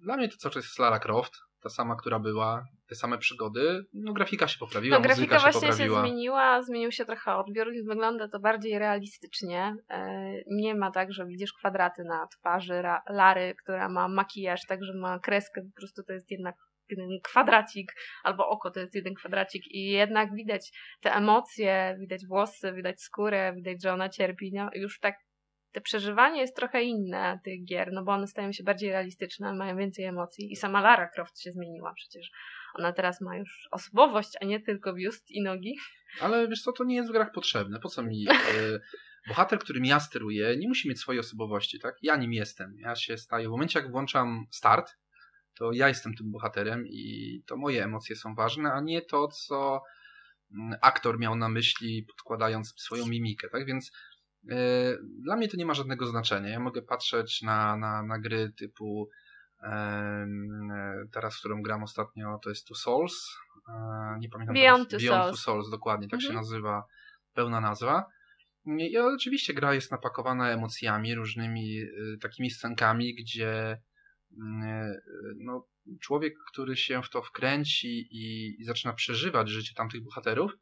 Dla 0.00 0.16
mnie 0.16 0.28
to 0.28 0.36
cały 0.36 0.54
czas 0.54 0.64
jest 0.64 0.78
Lara 0.78 0.98
Croft, 0.98 1.32
ta 1.62 1.68
sama, 1.68 1.96
która 1.96 2.18
była, 2.18 2.64
te 2.88 2.94
same 2.94 3.18
przygody. 3.18 3.84
No 3.94 4.12
grafika 4.12 4.48
się 4.48 4.58
poprawiła, 4.58 4.96
no, 4.96 5.02
grafika 5.02 5.38
się 5.38 5.42
właśnie 5.42 5.68
poprawiła. 5.68 6.02
się 6.02 6.08
zmieniła, 6.08 6.62
zmienił 6.62 6.92
się 6.92 7.04
trochę 7.04 7.36
odbiór 7.36 7.74
i 7.74 7.82
wygląda 7.82 8.28
to 8.28 8.40
bardziej 8.40 8.78
realistycznie. 8.78 9.76
E, 9.90 10.32
nie 10.46 10.74
ma 10.74 10.90
tak, 10.90 11.12
że 11.12 11.26
widzisz 11.26 11.52
kwadraty 11.52 12.04
na 12.04 12.26
twarzy 12.26 12.82
Lary, 13.08 13.54
która 13.62 13.88
ma 13.88 14.08
makijaż, 14.08 14.66
także 14.66 14.94
ma 14.94 15.18
kreskę, 15.18 15.62
po 15.62 15.80
prostu 15.80 16.02
to 16.02 16.12
jest 16.12 16.30
jednak 16.30 16.54
jeden 16.90 17.20
kwadracik, 17.22 17.92
albo 18.24 18.48
oko 18.48 18.70
to 18.70 18.80
jest 18.80 18.94
jeden 18.94 19.14
kwadracik 19.14 19.62
i 19.66 19.90
jednak 19.90 20.34
widać 20.34 20.70
te 21.00 21.14
emocje, 21.14 21.96
widać 22.00 22.26
włosy, 22.26 22.72
widać 22.72 23.02
skórę, 23.02 23.52
widać, 23.56 23.82
że 23.82 23.92
ona 23.92 24.08
cierpi. 24.08 24.52
No, 24.54 24.70
już 24.74 25.00
tak 25.00 25.14
te 25.72 25.80
przeżywanie 25.80 26.40
jest 26.40 26.56
trochę 26.56 26.82
inne 26.82 27.40
tych 27.44 27.64
gier, 27.64 27.92
no 27.92 28.04
bo 28.04 28.12
one 28.12 28.26
stają 28.26 28.52
się 28.52 28.64
bardziej 28.64 28.90
realistyczne, 28.90 29.54
mają 29.54 29.76
więcej 29.76 30.04
emocji 30.04 30.52
i 30.52 30.56
sama 30.56 30.80
Lara 30.80 31.08
Croft 31.08 31.40
się 31.40 31.52
zmieniła 31.52 31.94
przecież. 31.94 32.30
Ona 32.74 32.92
teraz 32.92 33.20
ma 33.20 33.36
już 33.36 33.68
osobowość, 33.70 34.30
a 34.40 34.44
nie 34.44 34.60
tylko 34.60 34.94
biust 34.94 35.30
i 35.30 35.42
nogi. 35.42 35.78
Ale 36.20 36.48
wiesz 36.48 36.62
co, 36.62 36.72
to 36.72 36.84
nie 36.84 36.96
jest 36.96 37.08
w 37.08 37.12
grach 37.12 37.32
potrzebne. 37.32 37.80
Po 37.80 37.88
co 37.88 38.02
mi... 38.02 38.26
E, 38.28 38.80
bohater, 39.28 39.58
którym 39.58 39.84
ja 39.84 40.00
steruję, 40.00 40.56
nie 40.56 40.68
musi 40.68 40.88
mieć 40.88 41.00
swojej 41.00 41.20
osobowości, 41.20 41.78
tak? 41.80 41.94
Ja 42.02 42.16
nim 42.16 42.32
jestem. 42.32 42.74
Ja 42.78 42.96
się 42.96 43.18
staję. 43.18 43.48
W 43.48 43.50
momencie, 43.50 43.78
jak 43.78 43.90
włączam 43.90 44.46
start, 44.50 44.96
to 45.54 45.72
ja 45.72 45.88
jestem 45.88 46.14
tym 46.14 46.30
bohaterem 46.30 46.86
i 46.86 47.42
to 47.46 47.56
moje 47.56 47.84
emocje 47.84 48.16
są 48.16 48.34
ważne, 48.34 48.72
a 48.72 48.80
nie 48.80 49.02
to, 49.02 49.28
co 49.28 49.82
mm, 50.52 50.78
aktor 50.82 51.18
miał 51.18 51.36
na 51.36 51.48
myśli, 51.48 52.02
podkładając 52.02 52.74
swoją 52.76 53.06
mimikę, 53.06 53.48
tak? 53.48 53.66
Więc 53.66 53.92
dla 55.24 55.36
mnie 55.36 55.48
to 55.48 55.56
nie 55.56 55.66
ma 55.66 55.74
żadnego 55.74 56.06
znaczenia. 56.06 56.48
Ja 56.48 56.60
mogę 56.60 56.82
patrzeć 56.82 57.42
na, 57.42 57.76
na, 57.76 58.02
na 58.02 58.18
gry 58.18 58.52
typu 58.58 59.10
yy, 59.62 59.68
teraz, 61.12 61.36
w 61.36 61.38
którą 61.38 61.62
gram 61.62 61.82
ostatnio, 61.82 62.38
to 62.42 62.48
jest 62.48 62.66
Two 62.66 62.74
Souls. 62.74 63.36
Yy, 63.68 63.74
nie 64.18 64.28
pamiętam. 64.28 64.54
Beyond, 64.54 64.90
teraz, 64.90 65.02
Two, 65.02 65.10
Beyond 65.10 65.24
Souls. 65.24 65.44
Two 65.44 65.52
Souls, 65.52 65.70
dokładnie, 65.70 66.08
tak 66.08 66.20
mhm. 66.20 66.32
się 66.32 66.36
nazywa 66.36 66.84
pełna 67.34 67.60
nazwa. 67.60 68.04
I 68.66 68.98
oczywiście 68.98 69.54
gra 69.54 69.74
jest 69.74 69.90
napakowana 69.90 70.50
emocjami, 70.50 71.14
różnymi 71.14 71.80
takimi 72.20 72.50
scenkami, 72.50 73.14
gdzie 73.14 73.72
y, 73.72 74.36
no, 75.36 75.66
człowiek, 76.00 76.34
który 76.52 76.76
się 76.76 77.02
w 77.02 77.10
to 77.10 77.22
wkręci 77.22 78.08
i, 78.10 78.56
i 78.60 78.64
zaczyna 78.64 78.92
przeżywać 78.92 79.48
życie 79.48 79.74
tamtych 79.74 80.04
bohaterów, 80.04 80.52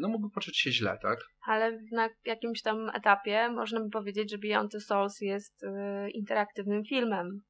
no 0.00 0.08
mógłby 0.08 0.30
poczuć 0.34 0.58
się 0.58 0.72
źle, 0.72 0.98
tak? 1.02 1.18
Ale 1.46 1.78
na 1.92 2.08
jakimś 2.24 2.62
tam 2.62 2.90
etapie 2.94 3.48
można 3.48 3.80
by 3.80 3.90
powiedzieć, 3.90 4.30
że 4.30 4.38
Beyond 4.38 4.72
the 4.72 4.80
Souls 4.80 5.20
jest 5.20 5.62
y, 5.62 6.10
interaktywnym 6.10 6.84
filmem. 6.84 7.42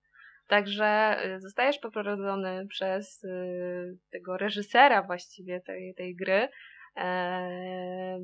Także 0.47 1.19
y, 1.37 1.41
zostajesz 1.41 1.79
poprowadzony 1.79 2.67
przez 2.69 3.25
y, 3.25 3.99
tego 4.11 4.37
reżysera 4.37 5.03
właściwie 5.03 5.61
tej, 5.61 5.95
tej 5.95 6.17
gry, 6.17 6.49
E, 6.97 8.19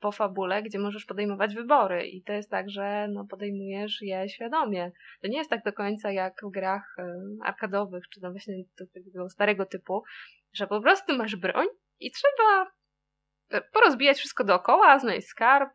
po 0.00 0.12
fabule, 0.12 0.62
gdzie 0.62 0.78
możesz 0.78 1.04
podejmować 1.04 1.54
wybory 1.54 2.06
i 2.06 2.22
to 2.22 2.32
jest 2.32 2.50
tak, 2.50 2.70
że 2.70 3.08
no, 3.08 3.24
podejmujesz 3.30 4.02
je 4.02 4.28
świadomie. 4.28 4.92
To 5.22 5.28
nie 5.28 5.38
jest 5.38 5.50
tak 5.50 5.64
do 5.64 5.72
końca 5.72 6.12
jak 6.12 6.34
w 6.42 6.50
grach 6.50 6.96
e, 6.98 7.14
arkadowych, 7.44 8.04
czy 8.08 8.20
tam 8.20 8.32
właśnie 8.32 8.54
tego 8.92 9.28
starego 9.28 9.66
typu, 9.66 10.02
że 10.52 10.66
po 10.66 10.80
prostu 10.80 11.16
masz 11.16 11.36
broń 11.36 11.66
i 12.00 12.10
trzeba 12.10 12.70
porozbijać 13.72 14.18
wszystko 14.18 14.44
dookoła, 14.44 14.98
znaleźć 14.98 15.28
skarb, 15.28 15.70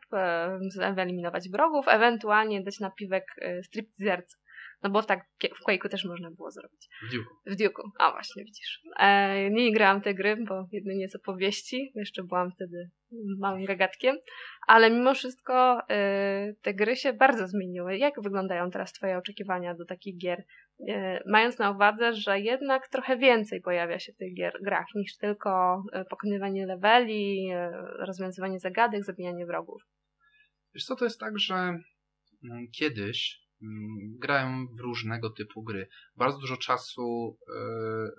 wyeliminować 0.94 1.48
wrogów, 1.48 1.88
ewentualnie 1.88 2.62
dać 2.62 2.80
napiwek 2.80 3.24
stripteaserce. 3.62 4.36
No 4.82 4.90
bo 4.90 5.02
tak 5.02 5.24
w 5.60 5.68
Quake'u 5.68 5.88
też 5.88 6.04
można 6.04 6.30
było 6.30 6.50
zrobić. 6.50 6.88
W 7.02 7.14
Duke'u. 7.14 7.24
W 7.46 7.56
Duke'u. 7.56 7.82
A 7.98 8.10
właśnie, 8.10 8.44
widzisz. 8.44 8.82
E, 8.98 9.50
nie 9.50 9.72
grałam 9.72 10.00
te 10.00 10.14
gry, 10.14 10.36
bo 10.48 10.66
jedynie 10.72 11.08
z 11.08 11.16
opowieści. 11.16 11.92
Jeszcze 11.94 12.22
byłam 12.22 12.50
wtedy 12.50 12.90
małym 13.38 13.64
gagatkiem. 13.64 14.16
Ale 14.66 14.90
mimo 14.90 15.14
wszystko 15.14 15.78
e, 15.90 16.54
te 16.62 16.74
gry 16.74 16.96
się 16.96 17.12
bardzo 17.12 17.48
zmieniły. 17.48 17.98
Jak 17.98 18.22
wyglądają 18.22 18.70
teraz 18.70 18.92
twoje 18.92 19.18
oczekiwania 19.18 19.74
do 19.74 19.84
takich 19.84 20.18
gier? 20.18 20.44
E, 20.88 21.22
mając 21.26 21.58
na 21.58 21.70
uwadze, 21.70 22.14
że 22.14 22.40
jednak 22.40 22.88
trochę 22.88 23.16
więcej 23.16 23.60
pojawia 23.60 23.98
się 23.98 24.12
w 24.12 24.16
tych 24.16 24.34
gier, 24.34 24.58
grach 24.62 24.86
niż 24.94 25.16
tylko 25.16 25.82
e, 25.92 26.04
pokonywanie 26.04 26.66
leveli, 26.66 27.50
e, 27.50 27.70
rozwiązywanie 27.98 28.60
zagadek, 28.60 29.04
zabijanie 29.04 29.46
wrogów. 29.46 29.82
Wiesz 30.74 30.84
co, 30.84 30.96
to 30.96 31.04
jest 31.04 31.20
tak, 31.20 31.38
że 31.38 31.54
mm, 31.54 32.66
kiedyś 32.72 33.46
Mm, 33.62 34.18
grałem 34.18 34.76
w 34.76 34.80
różnego 34.80 35.30
typu 35.30 35.62
gry. 35.62 35.88
Bardzo 36.16 36.38
dużo 36.38 36.56
czasu 36.56 37.38
y, 37.48 37.52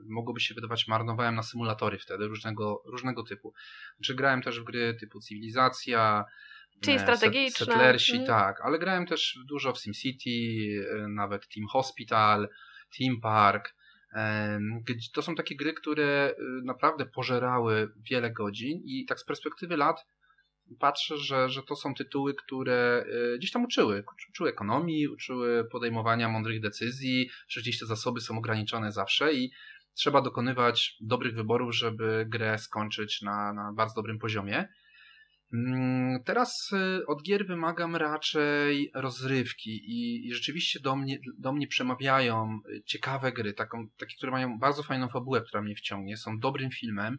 mogłoby 0.10 0.40
się 0.40 0.54
wydawać 0.54 0.88
marnowałem 0.88 1.36
na 1.36 1.44
symulatory 1.44 2.00
wtedy 2.00 2.28
różnego, 2.28 2.84
różnego 2.86 3.24
typu. 3.24 3.54
Znaczy 3.98 4.16
grałem 4.16 4.42
też 4.42 4.60
w 4.60 4.64
gry 4.64 4.98
typu 5.00 5.20
Cywilizacja, 5.20 6.26
Czyli 6.82 7.00
strategiczne. 7.00 7.66
Settlersi, 7.66 8.16
mm. 8.16 8.28
tak, 8.28 8.62
ale 8.62 8.80
grałem 8.80 9.06
też 9.06 9.40
dużo 9.48 9.74
w 9.74 9.80
SimCity, 9.80 10.30
e, 10.92 11.08
nawet 11.08 11.48
Team 11.48 11.68
Hospital, 11.68 12.50
Team 13.00 13.22
Park. 13.22 13.78
To 15.14 15.22
są 15.22 15.36
takie 15.36 15.56
gry, 15.56 15.74
które 15.74 16.36
naprawdę 16.64 17.06
pożerały 17.06 17.90
wiele 18.10 18.32
godzin 18.32 18.82
i 18.86 19.06
tak 19.06 19.20
z 19.20 19.26
perspektywy 19.26 19.78
lat 19.78 20.06
patrzę, 20.80 21.18
że, 21.18 21.50
że 21.50 21.64
to 21.64 21.76
są 21.76 21.94
tytuły, 21.94 22.34
które 22.34 23.06
e, 23.34 23.38
gdzieś 23.38 23.52
tam 23.52 23.64
uczyły. 23.64 24.04
Uczyły 24.30 24.50
ekonomii, 24.50 25.08
uczyły 25.08 25.66
podejmowania 25.66 26.30
mądrych 26.30 26.62
decyzji. 26.62 27.30
Oczywiście 27.48 27.86
zasoby 27.86 28.22
są 28.22 28.38
ograniczone 28.38 28.92
zawsze 28.92 29.34
i 29.34 29.52
trzeba 29.94 30.22
dokonywać 30.22 30.98
dobrych 31.02 31.36
wyborów, 31.36 31.76
żeby 31.76 32.26
grę 32.30 32.58
skończyć 32.58 33.22
na, 33.22 33.54
na 33.54 33.74
bardzo 33.74 33.96
dobrym 33.96 34.20
poziomie. 34.20 34.68
Mm, 35.54 36.24
teraz 36.24 36.70
e, 36.74 37.06
od 37.06 37.24
gier 37.24 37.48
wymagam 37.48 37.96
raczej 37.96 38.92
rozrywki 38.94 39.70
i, 39.70 40.28
i, 40.28 40.34
rzeczywiście 40.34 40.80
do 40.80 40.96
mnie, 40.96 41.20
do 41.38 41.54
mnie 41.54 41.68
przemawiają 41.68 42.60
ciekawe 42.86 43.32
gry, 43.32 43.54
taką, 43.54 43.90
takie, 43.98 44.16
które 44.18 44.32
mają 44.32 44.60
bardzo 44.60 44.84
fajną 44.84 45.10
fabułę, 45.10 45.42
która 45.42 45.62
mnie 45.62 45.76
wciągnie, 45.76 46.18
są 46.18 46.40
dobrym 46.40 46.72
filmem, 46.72 47.18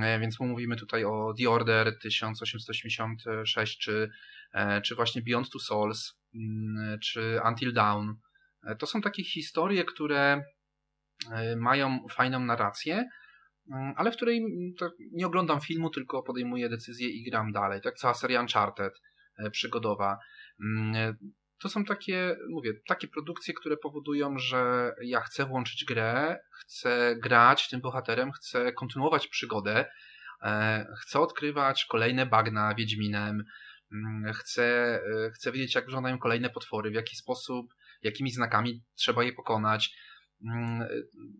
E, 0.00 0.18
więc 0.18 0.40
mówimy 0.40 0.76
tutaj 0.76 1.04
o 1.04 1.34
The 1.38 1.50
Order 1.50 1.98
1886, 1.98 3.78
czy, 3.78 4.10
e, 4.52 4.80
czy 4.80 4.94
właśnie 4.94 5.22
Beyond 5.22 5.50
Two 5.50 5.58
Souls, 5.58 6.14
mm, 6.34 6.98
czy 7.00 7.40
Until 7.48 7.72
Dawn. 7.72 8.08
E, 8.64 8.76
to 8.76 8.86
są 8.86 9.00
takie 9.00 9.24
historie, 9.24 9.84
które 9.84 10.44
mają 11.56 12.06
fajną 12.10 12.40
narrację, 12.40 13.08
ale 13.96 14.12
w 14.12 14.16
której 14.16 14.44
nie 15.12 15.26
oglądam 15.26 15.60
filmu, 15.60 15.90
tylko 15.90 16.22
podejmuję 16.22 16.68
decyzję 16.68 17.08
i 17.08 17.30
gram 17.30 17.52
dalej. 17.52 17.80
Tak 17.80 17.94
cała 17.94 18.14
seria 18.14 18.40
Uncharted 18.40 18.92
przygodowa. 19.52 20.18
Mm, 20.60 21.16
to 21.62 21.68
są 21.68 21.84
takie, 21.84 22.36
mówię, 22.50 22.72
takie 22.86 23.08
produkcje, 23.08 23.54
które 23.54 23.76
powodują, 23.76 24.38
że 24.38 24.92
ja 25.02 25.20
chcę 25.20 25.46
włączyć 25.46 25.84
grę, 25.84 26.38
chcę 26.58 27.16
grać 27.16 27.68
tym 27.68 27.80
bohaterem, 27.80 28.32
chcę 28.32 28.72
kontynuować 28.72 29.28
przygodę, 29.28 29.90
e, 30.42 30.86
chcę 31.00 31.20
odkrywać 31.20 31.84
kolejne 31.84 32.26
bagna 32.26 32.74
Wiedźminem, 32.74 33.44
mm, 33.92 34.32
chcę, 34.32 34.64
e, 35.26 35.30
chcę 35.30 35.52
wiedzieć, 35.52 35.74
jak 35.74 35.84
wyglądają 35.84 36.18
kolejne 36.18 36.50
potwory, 36.50 36.90
w 36.90 36.94
jaki 36.94 37.16
sposób, 37.16 37.74
jakimi 38.02 38.30
znakami 38.30 38.82
trzeba 38.94 39.24
je 39.24 39.32
pokonać. 39.32 39.96
Mm, 40.44 40.88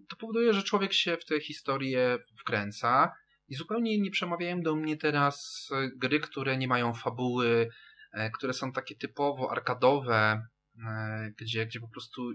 to 0.08 0.16
powoduje, 0.16 0.52
że 0.52 0.62
człowiek 0.62 0.92
się 0.92 1.16
w 1.16 1.24
tę 1.24 1.40
historię 1.40 2.18
wkręca 2.40 3.12
i 3.48 3.54
zupełnie 3.54 4.00
nie 4.00 4.10
przemawiają 4.10 4.60
do 4.60 4.76
mnie 4.76 4.96
teraz 4.96 5.68
gry, 5.96 6.20
które 6.20 6.56
nie 6.56 6.68
mają 6.68 6.94
fabuły, 6.94 7.68
E, 8.12 8.30
które 8.30 8.52
są 8.52 8.72
takie 8.72 8.94
typowo 8.96 9.50
arkadowe, 9.50 10.46
e, 10.88 11.30
gdzie, 11.38 11.66
gdzie 11.66 11.80
po 11.80 11.88
prostu 11.88 12.32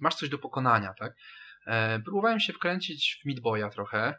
masz 0.00 0.14
coś 0.14 0.28
do 0.28 0.38
pokonania, 0.38 0.94
tak? 0.98 1.12
E, 1.66 2.00
próbowałem 2.00 2.40
się 2.40 2.52
wkręcić 2.52 3.20
w 3.22 3.26
Midboya 3.26 3.70
trochę, 3.72 4.14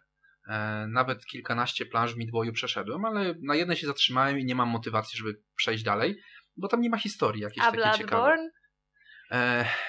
nawet 0.88 1.25
kilkanaście 1.25 1.86
planż 1.86 2.13
w 2.13 2.18
Midboyu 2.18 2.54
przeszedłem, 2.54 3.06
ale 3.06 3.36
na 3.42 3.56
jednej 3.56 3.78
się 3.78 3.88
zatrzymałem 3.88 4.40
i 4.40 4.46
nie 4.46 4.56
mam 4.56 4.70
motywacji, 4.70 5.18
żeby 5.18 5.42
przejść 5.56 5.84
dalej, 5.84 6.20
bo 6.58 6.68
tam 6.68 6.82
nie 6.82 6.90
ma 6.90 6.98
historii 6.98 7.42
jakiejś 7.42 7.66
A 7.68 7.72
takiej 7.72 7.82
Bloodborne? 7.82 7.98
ciekawej. 7.98 8.50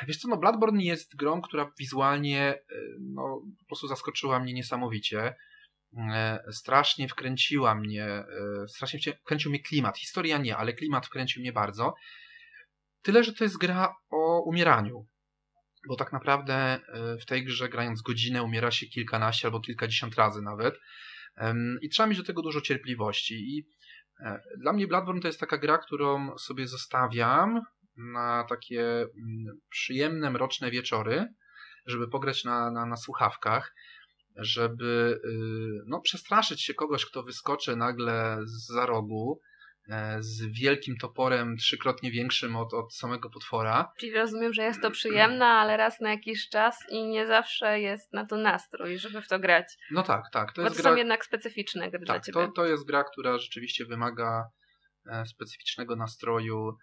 Wiesz 0.06 0.16
co, 0.16 0.28
no 0.28 0.36
Bloodborne 0.36 0.82
jest 0.82 1.16
grą, 1.16 1.42
która 1.42 1.72
wizualnie 1.78 2.58
no, 3.00 3.42
po 3.58 3.66
prostu 3.66 3.86
zaskoczyła 3.86 4.40
mnie 4.40 4.52
niesamowicie. 4.52 5.34
E, 5.96 6.42
strasznie 6.52 7.08
wkręciła 7.08 7.74
mnie, 7.74 8.04
e, 8.04 8.26
strasznie 8.68 9.12
wkręcił 9.12 9.50
mnie 9.50 9.62
klimat. 9.62 9.98
Historia 9.98 10.38
nie, 10.38 10.56
ale 10.56 10.72
klimat 10.72 11.06
wkręcił 11.06 11.42
mnie 11.42 11.52
bardzo. 11.52 11.94
Tyle, 13.02 13.24
że 13.24 13.32
to 13.32 13.44
jest 13.44 13.58
gra 13.58 13.94
o 14.10 14.42
umieraniu. 14.42 15.06
Bo 15.88 15.96
tak 15.96 16.12
naprawdę 16.12 16.54
e, 16.54 16.80
w 17.18 17.26
tej 17.26 17.44
grze 17.44 17.68
grając 17.68 18.02
godzinę 18.02 18.42
umiera 18.42 18.70
się 18.70 18.86
kilkanaście 18.86 19.48
albo 19.48 19.60
kilkadziesiąt 19.60 20.14
razy 20.14 20.42
nawet. 20.42 20.74
I 21.82 21.88
trzeba 21.88 22.06
mieć 22.06 22.18
do 22.18 22.24
tego 22.24 22.42
dużo 22.42 22.60
cierpliwości. 22.60 23.34
I 23.34 23.66
dla 24.60 24.72
mnie 24.72 24.86
Bloodborne 24.86 25.20
to 25.20 25.28
jest 25.28 25.40
taka 25.40 25.58
gra, 25.58 25.78
którą 25.78 26.38
sobie 26.38 26.66
zostawiam 26.66 27.60
na 27.96 28.44
takie 28.48 28.82
mm, 28.82 29.60
przyjemne, 29.70 30.30
mroczne 30.30 30.70
wieczory, 30.70 31.28
żeby 31.86 32.08
pograć 32.08 32.44
na, 32.44 32.70
na, 32.70 32.86
na 32.86 32.96
słuchawkach 32.96 33.72
żeby 34.36 35.20
y, 35.24 35.84
no, 35.86 36.00
przestraszyć 36.00 36.62
się 36.62 36.74
kogoś, 36.74 37.06
kto 37.06 37.22
wyskoczy 37.22 37.76
nagle 37.76 38.38
z 38.44 38.66
za 38.66 38.86
rogu, 38.86 39.40
e, 39.88 40.16
z 40.20 40.42
wielkim 40.60 40.96
toporem 40.96 41.56
trzykrotnie 41.56 42.10
większym 42.10 42.56
od, 42.56 42.74
od 42.74 42.94
samego 42.94 43.30
potwora. 43.30 43.92
Czyli 43.98 44.14
rozumiem, 44.14 44.54
że 44.54 44.62
jest 44.62 44.82
to 44.82 44.90
przyjemne, 44.90 45.46
ale 45.46 45.76
raz 45.76 46.00
na 46.00 46.10
jakiś 46.10 46.48
czas 46.48 46.78
i 46.88 47.06
nie 47.06 47.26
zawsze 47.26 47.80
jest 47.80 48.12
na 48.12 48.26
to 48.26 48.36
nastrój, 48.36 48.98
żeby 48.98 49.22
w 49.22 49.28
to 49.28 49.38
grać. 49.38 49.66
No 49.90 50.02
tak, 50.02 50.24
tak. 50.32 50.52
To 50.52 50.62
Bo 50.62 50.68
to 50.68 50.74
gra... 50.74 50.90
są 50.90 50.96
jednak 50.96 51.24
specyficzne 51.24 51.90
gry 51.90 51.98
tak, 51.98 52.06
dla 52.06 52.20
ciebie. 52.20 52.46
To, 52.46 52.52
to 52.52 52.66
jest 52.66 52.86
gra, 52.86 53.04
która 53.04 53.38
rzeczywiście 53.38 53.84
wymaga 53.84 54.44
e, 55.10 55.26
specyficznego 55.26 55.96
nastroju 55.96 56.76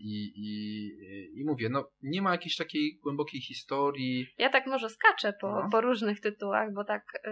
i, 0.00 0.32
i, 0.36 1.40
i 1.40 1.44
mówię, 1.44 1.68
no 1.68 1.90
nie 2.02 2.22
ma 2.22 2.32
jakiejś 2.32 2.56
takiej 2.56 2.98
głębokiej 3.02 3.40
historii. 3.40 4.26
Ja 4.38 4.50
tak 4.50 4.66
może 4.66 4.88
skaczę 4.88 5.32
po, 5.40 5.48
No. 5.62 5.68
po 5.72 5.80
różnych 5.80 6.20
tytułach, 6.20 6.72
bo 6.74 6.84
tak 6.84 7.02
y, 7.14 7.30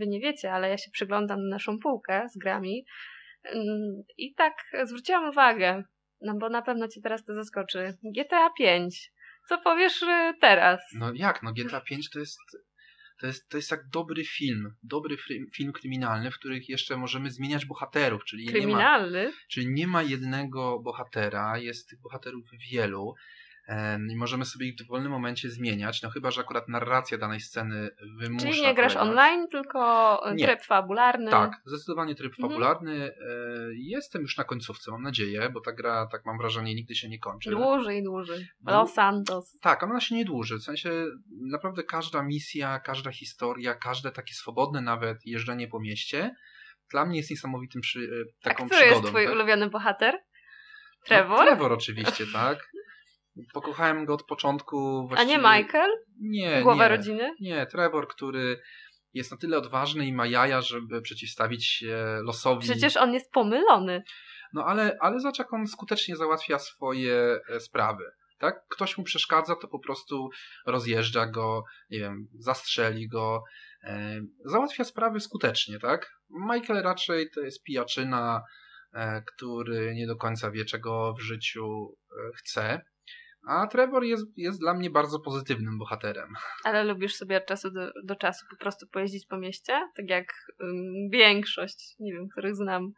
wy 0.00 0.06
nie 0.06 0.20
wiecie, 0.20 0.52
ale 0.52 0.68
ja 0.68 0.78
się 0.78 0.90
przyglądam 0.90 1.40
na 1.42 1.48
naszą 1.48 1.78
półkę 1.78 2.28
z 2.28 2.38
grami 2.38 2.84
Ym, 3.54 4.02
i 4.18 4.34
tak 4.34 4.54
zwróciłam 4.84 5.28
uwagę, 5.28 5.84
no 6.20 6.34
bo 6.40 6.48
na 6.48 6.62
pewno 6.62 6.88
cię 6.88 7.00
teraz 7.02 7.24
to 7.24 7.34
zaskoczy. 7.34 7.94
GTA 8.16 8.50
5. 8.58 9.12
Co 9.48 9.58
powiesz 9.58 10.02
y, 10.02 10.34
teraz? 10.40 10.80
No 10.94 11.12
jak, 11.14 11.42
no 11.42 11.52
GTA 11.52 11.80
5 11.80 12.10
to 12.10 12.18
jest 12.18 12.38
to 13.18 13.26
jest, 13.26 13.48
to 13.48 13.56
jest 13.56 13.70
jak 13.70 13.88
dobry 13.88 14.24
film, 14.24 14.74
dobry 14.82 15.16
film 15.52 15.72
kryminalny, 15.72 16.30
w 16.30 16.38
których 16.38 16.68
jeszcze 16.68 16.96
możemy 16.96 17.30
zmieniać 17.30 17.66
bohaterów, 17.66 18.24
czyli 18.24 18.44
nie 18.44 18.50
ma, 18.50 18.58
Kryminalny? 18.58 19.32
czyli 19.48 19.66
nie 19.66 19.86
ma 19.86 20.02
jednego 20.02 20.78
bohatera, 20.78 21.58
jest 21.58 21.88
tych 21.88 22.00
bohaterów 22.00 22.44
wielu 22.70 23.14
i 24.10 24.16
możemy 24.16 24.44
sobie 24.44 24.66
ich 24.66 24.74
w 24.74 24.78
dowolnym 24.78 25.12
momencie 25.12 25.50
zmieniać, 25.50 26.02
no 26.02 26.10
chyba, 26.10 26.30
że 26.30 26.40
akurat 26.40 26.68
narracja 26.68 27.18
danej 27.18 27.40
sceny 27.40 27.90
wymusza 28.18 28.46
Czyli 28.46 28.62
nie 28.62 28.74
grasz 28.74 28.94
kolejność. 28.94 29.18
online, 29.18 29.48
tylko 29.48 30.30
y, 30.30 30.34
Nie. 30.34 30.44
tryb 30.46 30.62
fabularny. 30.62 31.30
Tak, 31.30 31.52
zdecydowanie 31.64 32.14
tryb 32.14 32.32
Mhm. 32.32 32.48
fabularny. 32.48 33.04
E, 33.04 33.12
Jestem 33.74 34.22
już 34.22 34.36
na 34.36 34.44
końcówce, 34.44 34.90
mam 34.90 35.02
nadzieję, 35.02 35.50
bo 35.52 35.60
ta 35.60 35.72
gra, 35.72 36.06
tak 36.12 36.26
mam 36.26 36.38
wrażenie, 36.38 36.74
nigdy 36.74 36.94
się 36.94 37.08
nie 37.08 37.18
kończy. 37.18 37.50
Dłużej, 37.50 38.02
dłużej. 38.04 38.38
Dłu- 38.66 38.72
Los 38.72 38.92
Santos. 38.92 39.58
Tak, 39.60 39.82
ona 39.82 40.00
się 40.00 40.14
nie 40.14 40.24
dłuży. 40.24 40.58
W 40.58 40.62
sensie 40.62 40.90
naprawdę 41.50 41.82
każda 41.82 42.22
misja, 42.22 42.80
każda 42.80 43.10
historia, 43.10 43.74
każde 43.74 44.10
takie 44.12 44.34
swobodne 44.34 44.80
nawet 44.80 45.26
jeżdżenie 45.26 45.68
po 45.68 45.80
mieście 45.80 46.34
dla 46.90 47.06
mnie 47.06 47.16
jest 47.16 47.30
niesamowitym 47.30 47.80
przy, 47.80 48.00
e, 48.00 48.04
A 48.44 48.48
taką 48.48 48.66
który 48.66 48.80
przygodą. 48.80 49.00
jest 49.00 49.08
twój 49.12 49.24
tak? 49.24 49.34
ulubiony 49.34 49.70
bohater? 49.70 50.14
No, 50.14 51.06
Trevor? 51.06 51.46
Trevor 51.46 51.72
oczywiście, 51.72 52.24
tak. 52.32 52.67
Pokochałem 53.52 54.04
go 54.04 54.14
od 54.14 54.22
początku 54.22 55.02
A 55.04 55.08
właściwie... 55.08 55.32
nie 55.32 55.38
Michael? 55.38 55.90
Nie, 56.20 56.62
Głowa 56.62 56.82
nie. 56.84 56.88
rodziny? 56.88 57.34
Nie, 57.40 57.66
Trevor, 57.66 58.08
który 58.08 58.60
jest 59.14 59.30
na 59.30 59.36
tyle 59.36 59.58
odważny 59.58 60.06
i 60.06 60.12
ma 60.12 60.26
jaja, 60.26 60.60
żeby 60.60 61.02
przeciwstawić 61.02 61.66
się 61.66 62.18
losowi. 62.22 62.62
Przecież 62.62 62.96
on 62.96 63.14
jest 63.14 63.32
pomylony. 63.32 64.02
No 64.52 64.64
ale, 64.64 64.96
ale 65.00 65.20
zobacz, 65.20 65.38
jak 65.38 65.52
on 65.52 65.66
skutecznie 65.66 66.16
załatwia 66.16 66.58
swoje 66.58 67.40
e, 67.48 67.60
sprawy. 67.60 68.04
Tak? 68.38 68.66
Ktoś 68.68 68.98
mu 68.98 69.04
przeszkadza, 69.04 69.56
to 69.56 69.68
po 69.68 69.78
prostu 69.78 70.30
rozjeżdża 70.66 71.26
go, 71.26 71.64
nie 71.90 71.98
wiem, 71.98 72.28
zastrzeli 72.38 73.08
go, 73.08 73.42
e, 73.84 74.20
załatwia 74.44 74.84
sprawy 74.84 75.20
skutecznie, 75.20 75.78
tak? 75.78 76.12
Michael 76.30 76.82
raczej 76.82 77.30
to 77.30 77.40
jest 77.40 77.62
pijaczyna, 77.62 78.42
e, 78.94 79.22
który 79.22 79.94
nie 79.94 80.06
do 80.06 80.16
końca 80.16 80.50
wie, 80.50 80.64
czego 80.64 81.14
w 81.18 81.20
życiu 81.20 81.96
e, 82.10 82.30
chce. 82.36 82.80
A 83.46 83.66
Trevor 83.66 84.04
jest, 84.04 84.26
jest 84.36 84.60
dla 84.60 84.74
mnie 84.74 84.90
bardzo 84.90 85.20
pozytywnym 85.20 85.78
bohaterem. 85.78 86.34
Ale 86.64 86.84
lubisz 86.84 87.14
sobie 87.14 87.36
od 87.36 87.46
czasu 87.46 87.70
do, 87.70 87.92
do 88.04 88.16
czasu 88.16 88.46
po 88.50 88.56
prostu 88.56 88.86
pojeździć 88.86 89.26
po 89.26 89.38
mieście? 89.38 89.88
Tak 89.96 90.08
jak 90.08 90.26
ym, 90.62 91.10
większość, 91.12 91.94
nie 92.00 92.12
wiem, 92.12 92.28
których 92.28 92.56
znam. 92.56 92.92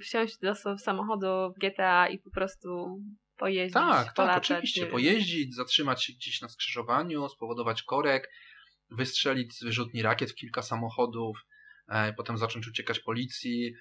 Wsiąść 0.00 0.38
do 0.38 0.78
samochodu 0.78 1.52
w 1.56 1.60
GTA 1.60 2.08
i 2.08 2.18
po 2.18 2.30
prostu 2.30 3.00
pojeździć, 3.36 3.74
Tak, 3.74 4.04
tak, 4.04 4.14
polatać, 4.14 4.50
oczywiście. 4.50 4.80
nie 4.80 4.86
wiem. 4.86 4.92
Pojeździć, 4.92 5.54
zatrzymać 5.54 6.04
się 6.04 6.12
gdzieś 6.12 6.42
na 6.42 6.48
skrzyżowaniu, 6.48 7.28
spowodować 7.28 7.82
korek, 7.82 8.30
wystrzelić 8.90 9.58
z 9.58 9.64
wyrzutni 9.64 10.02
rakiet 10.02 10.32
w 10.32 10.34
kilka 10.34 10.62
samochodów, 10.62 11.38
e, 11.88 12.12
potem 12.12 12.38
zacząć 12.38 12.68
uciekać 12.68 13.00
policji, 13.00 13.74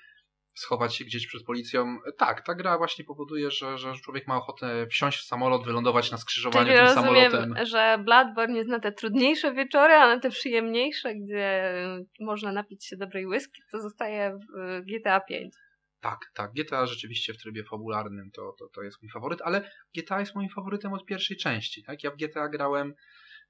schować 0.56 0.96
się 0.96 1.06
gdzieś 1.06 1.28
przed 1.28 1.44
policją. 1.44 1.98
Tak, 2.18 2.42
ta 2.42 2.56
gra 2.56 2.78
właśnie 2.78 3.06
powoduje, 3.06 3.52
że, 3.52 3.78
że 3.78 3.94
człowiek 4.04 4.28
ma 4.28 4.38
ochotę 4.38 4.88
wsiąść 4.88 5.20
w 5.20 5.26
samolot, 5.26 5.66
wylądować 5.66 6.12
na 6.12 6.18
skrzyżowaniu 6.18 6.66
Czyli 6.66 6.78
tym 6.78 6.86
rozumiem, 6.86 7.32
samolotem. 7.32 7.66
że 7.66 7.98
Bloodborne 8.04 8.58
jest 8.58 8.70
na 8.70 8.80
te 8.80 8.92
trudniejsze 8.92 9.54
wieczory, 9.54 9.94
a 9.94 10.08
na 10.08 10.20
te 10.20 10.30
przyjemniejsze, 10.30 11.16
gdzie 11.16 11.74
można 12.20 12.52
napić 12.52 12.86
się 12.86 12.98
dobrej 12.98 13.28
whisky, 13.28 13.62
to 13.72 13.82
zostaje 13.82 14.40
w 14.40 14.60
y, 14.60 14.84
GTA 14.86 15.20
5. 15.20 15.56
Tak, 16.02 16.20
tak. 16.34 16.52
GTA 16.54 16.86
rzeczywiście 16.86 17.34
w 17.34 17.38
trybie 17.38 17.64
fabularnym 17.64 18.32
to, 18.32 18.56
to, 18.60 18.68
to 18.68 18.82
jest 18.82 19.02
mój 19.02 19.12
faworyt, 19.12 19.42
ale 19.42 19.72
GTA 19.98 20.20
jest 20.20 20.36
moim 20.36 20.50
faworytem 20.50 20.94
od 20.94 21.06
pierwszej 21.06 21.38
części. 21.38 21.84
Tak? 21.84 22.04
Ja 22.04 22.12
w 22.12 22.16
GTA 22.16 22.50
grałem. 22.50 22.94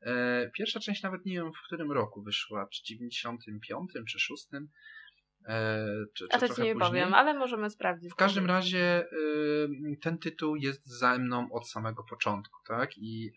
E, 0.02 0.50
pierwsza 0.54 0.80
część 0.80 1.04
nawet 1.04 1.26
nie 1.26 1.34
wiem 1.34 1.52
w 1.54 1.65
którym 1.65 1.91
roku 1.91 2.22
wyszła, 2.22 2.68
czy 2.68 2.84
95 2.84 3.91
czy 4.10 4.20
6. 4.20 4.48
E, 5.48 5.86
czy, 6.14 6.26
A 6.32 6.40
czy 6.40 6.48
to 6.48 6.56
ci 6.56 6.62
nie 6.62 6.74
później. 6.74 6.90
powiem, 6.90 7.14
ale 7.14 7.34
możemy 7.34 7.70
sprawdzić. 7.70 8.12
W 8.12 8.16
każdym 8.16 8.46
razie 8.46 9.06
y, 9.12 9.98
ten 10.02 10.18
tytuł 10.18 10.56
jest 10.56 10.88
za 11.00 11.18
mną 11.18 11.48
od 11.52 11.70
samego 11.70 12.04
początku, 12.04 12.60
tak? 12.68 12.98
I 12.98 13.32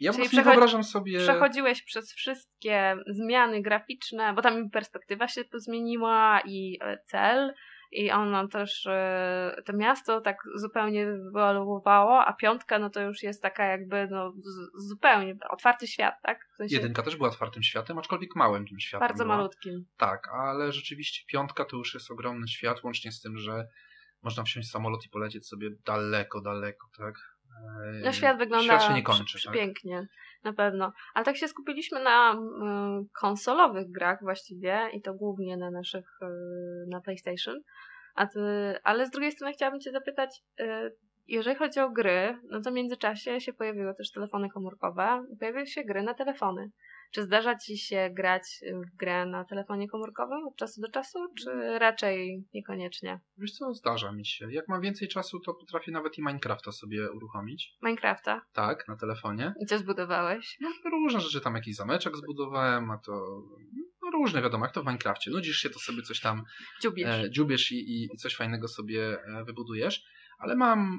ja 0.00 0.12
po 0.12 0.16
Czyli 0.16 0.28
prostu 0.28 0.36
nie 0.36 0.42
wyobrażam 0.42 0.84
sobie. 0.84 1.18
Przechodziłeś 1.18 1.82
przez 1.82 2.12
wszystkie 2.12 2.96
zmiany 3.06 3.62
graficzne, 3.62 4.32
bo 4.34 4.42
tam 4.42 4.70
perspektywa 4.70 5.28
się 5.28 5.44
zmieniła 5.54 6.40
i 6.44 6.78
e, 6.80 6.98
cel 7.06 7.54
i 7.90 8.10
ono 8.10 8.48
też, 8.48 8.86
e, 8.86 9.62
to 9.66 9.72
miasto 9.72 10.20
tak 10.20 10.36
zupełnie 10.54 11.06
wyewoluowało, 11.06 12.24
a 12.24 12.32
piątka 12.32 12.78
no 12.78 12.90
to 12.90 13.00
już 13.00 13.22
jest 13.22 13.42
taka 13.42 13.64
jakby 13.64 14.08
no 14.10 14.32
z, 14.32 14.86
zupełnie 14.88 15.36
otwarty 15.50 15.86
świat, 15.86 16.14
tak? 16.22 16.48
W 16.52 16.56
sensie 16.56 16.76
Jedynka 16.76 17.02
też 17.02 17.16
była 17.16 17.28
otwartym 17.28 17.62
światem, 17.62 17.98
aczkolwiek 17.98 18.36
małym 18.36 18.66
tym 18.66 18.80
światem. 18.80 19.08
bardzo 19.08 19.24
była. 19.24 19.36
malutkim. 19.36 19.84
Tak, 19.96 20.28
ale 20.32 20.72
rzeczywiście 20.72 21.24
piątka 21.26 21.64
to 21.64 21.76
już 21.76 21.94
jest 21.94 22.10
ogromny 22.10 22.48
świat, 22.48 22.84
łącznie 22.84 23.12
z 23.12 23.20
tym, 23.20 23.38
że 23.38 23.68
można 24.22 24.42
wsiąść 24.42 24.68
w 24.68 24.72
samolot 24.72 25.04
i 25.06 25.08
polecieć 25.08 25.46
sobie 25.48 25.70
daleko, 25.86 26.40
daleko, 26.40 26.86
tak? 26.98 27.14
No 28.04 28.12
świat 28.12 28.38
wygląda 28.38 28.64
Świat 28.64 28.82
się 28.82 28.94
nie 28.94 29.02
przy- 29.02 29.12
kończy. 29.18 29.32
tak? 29.32 29.40
przepięknie, 29.40 30.06
na 30.44 30.52
pewno. 30.52 30.92
Ale 31.14 31.24
tak 31.24 31.36
się 31.36 31.48
skupiliśmy 31.48 32.02
na 32.02 32.32
mm, 32.32 33.04
konsolowych 33.20 33.90
grach 33.90 34.18
właściwie 34.22 34.80
i 34.92 35.02
to 35.02 35.14
głównie 35.14 35.56
na 35.56 35.70
naszych, 35.70 36.18
y, 36.22 36.26
na 36.88 37.00
PlayStation. 37.00 37.56
A 38.14 38.26
ty, 38.26 38.40
ale 38.84 39.06
z 39.06 39.10
drugiej 39.10 39.32
strony 39.32 39.52
chciałabym 39.52 39.80
Cię 39.80 39.90
zapytać, 39.92 40.42
y, 40.60 40.96
jeżeli 41.28 41.56
chodzi 41.56 41.80
o 41.80 41.90
gry, 41.90 42.38
no 42.50 42.60
to 42.60 42.70
w 42.70 42.74
międzyczasie 42.74 43.40
się 43.40 43.52
pojawiły 43.52 43.94
też 43.94 44.12
telefony 44.12 44.48
komórkowe, 44.50 45.24
pojawiły 45.38 45.66
się 45.66 45.84
gry 45.84 46.02
na 46.02 46.14
telefony. 46.14 46.70
Czy 47.10 47.22
zdarza 47.22 47.58
Ci 47.58 47.78
się 47.78 48.10
grać 48.12 48.42
w 48.72 48.96
grę 48.96 49.26
na 49.26 49.44
telefonie 49.44 49.88
komórkowym 49.88 50.46
od 50.46 50.56
czasu 50.56 50.80
do 50.80 50.88
czasu, 50.90 51.18
czy 51.38 51.78
raczej 51.78 52.44
niekoniecznie? 52.54 53.20
Wiesz 53.38 53.52
co, 53.52 53.74
zdarza 53.74 54.12
mi 54.12 54.26
się. 54.26 54.52
Jak 54.52 54.68
mam 54.68 54.80
więcej 54.80 55.08
czasu, 55.08 55.40
to 55.40 55.54
potrafię 55.54 55.92
nawet 55.92 56.18
i 56.18 56.22
Minecrafta 56.22 56.72
sobie 56.72 57.10
uruchomić. 57.10 57.76
Minecrafta? 57.82 58.42
Tak, 58.52 58.88
na 58.88 58.96
telefonie. 58.96 59.54
I 59.60 59.66
co 59.66 59.78
zbudowałeś? 59.78 60.56
No, 60.60 60.68
różne 60.90 61.20
rzeczy, 61.20 61.40
tam 61.40 61.54
jakiś 61.54 61.76
zameczek 61.76 62.16
zbudowałem, 62.16 62.90
a 62.90 62.98
to 62.98 63.42
no, 64.02 64.10
różne, 64.10 64.42
wiadomo, 64.42 64.64
jak 64.64 64.74
to 64.74 64.82
w 64.82 64.86
Minecrafcie. 64.86 65.30
Nudzisz 65.30 65.56
się, 65.56 65.70
to 65.70 65.78
sobie 65.78 66.02
coś 66.02 66.20
tam 66.20 66.42
Dziubiesz. 66.82 67.24
e, 67.24 67.30
dziubiesz 67.30 67.72
i, 67.72 68.04
i 68.12 68.16
coś 68.16 68.36
fajnego 68.36 68.68
sobie 68.68 69.18
e, 69.24 69.44
wybudujesz. 69.44 70.04
Ale 70.38 70.56
mam, 70.56 70.98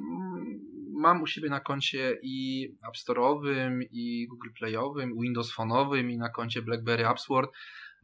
mam 0.93 1.21
u 1.21 1.27
siebie 1.27 1.49
na 1.49 1.59
koncie 1.59 2.17
i 2.23 2.67
App 2.87 2.95
Store'owym, 2.97 3.79
i 3.91 4.27
Google 4.29 4.49
Play'owym, 4.61 5.21
Windows 5.21 5.55
Phone'owym, 5.57 6.09
i 6.11 6.17
na 6.17 6.29
koncie 6.29 6.61
BlackBerry 6.61 7.07
AppSword. 7.07 7.51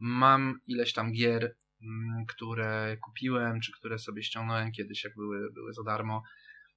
Mam 0.00 0.60
ileś 0.66 0.92
tam 0.92 1.12
gier, 1.12 1.56
mm, 1.82 2.26
które 2.28 2.96
kupiłem, 3.04 3.60
czy 3.60 3.72
które 3.72 3.98
sobie 3.98 4.22
ściągnąłem 4.22 4.72
kiedyś, 4.72 5.04
jak 5.04 5.14
były, 5.16 5.52
były 5.52 5.72
za 5.72 5.82
darmo. 5.82 6.22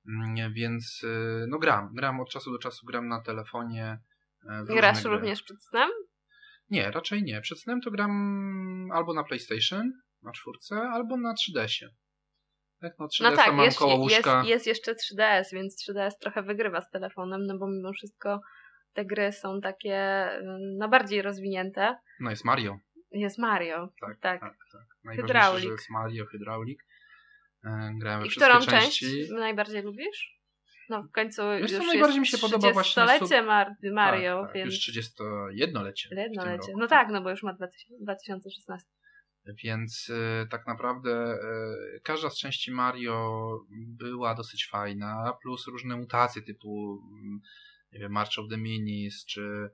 Mm, 0.08 0.54
Więc 0.54 1.04
y, 1.04 1.46
no 1.50 1.60
gram, 1.60 1.94
gram 1.96 2.20
od 2.20 2.30
czasu 2.30 2.52
do 2.52 2.58
czasu, 2.60 2.86
gram 2.86 3.08
na 3.08 3.22
telefonie. 3.22 4.00
e, 4.50 4.64
Grasz 4.66 5.02
gry. 5.04 5.12
również 5.12 5.44
przed 5.44 5.64
snem? 5.64 5.90
Nie, 6.70 6.92
raczej 6.92 7.24
nie. 7.24 7.42
Przed 7.42 7.60
snem 7.60 7.82
to 7.82 7.92
gram 7.92 8.12
albo 8.94 9.14
na 9.14 9.24
PlayStation, 9.24 9.92
na 10.24 10.32
czwórce, 10.32 10.76
albo 10.82 11.18
na 11.18 11.34
3DS-ie. 11.34 11.90
Tak, 12.82 12.94
no 13.00 13.06
3DS 13.06 13.24
No 13.24 13.36
tak, 13.36 13.54
mam 13.54 13.66
jest, 13.66 13.80
koło 13.80 13.96
łóżka. 13.96 14.38
jest, 14.38 14.50
jest 14.50 14.68
jeszcze 14.68 14.94
3DS, 14.94 15.44
więc 15.54 15.86
3DS 15.90 16.12
trochę 16.22 16.44
wygrywa 16.44 16.82
z 16.82 16.90
telefonem, 16.90 17.46
no 17.46 17.58
bo 17.58 17.68
mimo 17.68 17.94
wszystko 17.94 18.42
te 18.94 19.06
gry 19.06 19.32
są 19.32 19.62
takie 19.62 20.28
ym, 20.40 20.78
no 20.78 20.90
bardziej 20.90 21.22
rozwinięte. 21.22 21.96
No 22.20 22.30
jest 22.30 22.46
Mario. 22.46 22.80
Jest 23.12 23.38
Mario, 23.38 23.90
Tak, 24.02 24.20
tak. 24.22 24.42
tak, 24.42 24.58
tak. 24.72 24.82
Najważniejsze, 25.04 25.22
Hydraulic. 25.34 25.66
że 25.66 25.72
jest 25.72 25.90
Mario, 25.90 26.26
Hydraulic. 26.26 26.80
E, 27.66 27.92
Grałem 28.00 28.26
I 28.26 28.30
którą 28.30 28.60
część 28.60 29.06
najbardziej 29.32 29.82
lubisz? 29.84 30.40
No 30.90 31.04
w 31.04 31.12
końcu 31.12 31.42
Wiesz 31.62 31.72
co, 31.72 31.78
już 31.78 31.88
najbardziej 31.88 32.20
jest 32.22 32.34
mi 32.34 32.38
się 32.40 32.48
podoba 32.48 32.72
właśnie 32.72 32.92
stolecie 32.92 33.42
Mar- 33.42 33.76
Mario, 33.94 34.38
tak, 34.42 34.46
tak, 34.48 34.56
więc 34.56 34.74
Już 34.74 34.96
31-lecie. 34.98 36.08
w 36.08 36.10
tym 36.10 36.20
jednolecie. 36.20 36.68
roku. 36.68 36.80
No 36.80 36.88
tak, 36.88 37.10
no 37.10 37.22
bo 37.22 37.30
już 37.30 37.44
ma 37.44 37.54
2000 37.54 38.04
2016. 38.04 38.90
Więc 39.64 40.10
y, 40.10 40.48
tak 40.50 40.68
naprawdę 40.68 41.36
y, 41.96 42.02
każda 42.04 42.30
z 42.30 42.38
części 42.38 42.72
Mario 42.72 43.60
była 43.70 44.36
dosyć 44.36 44.68
fajna, 44.68 45.34
plus 45.42 45.68
różne 45.68 45.98
mutacje 45.98 46.42
typu 46.42 47.02
mm, 47.14 47.42
nie 47.94 48.00
wiem, 48.00 48.12
March 48.12 48.40
of 48.40 48.50
the 48.50 48.58
Minis, 48.58 49.26
czy 49.26 49.70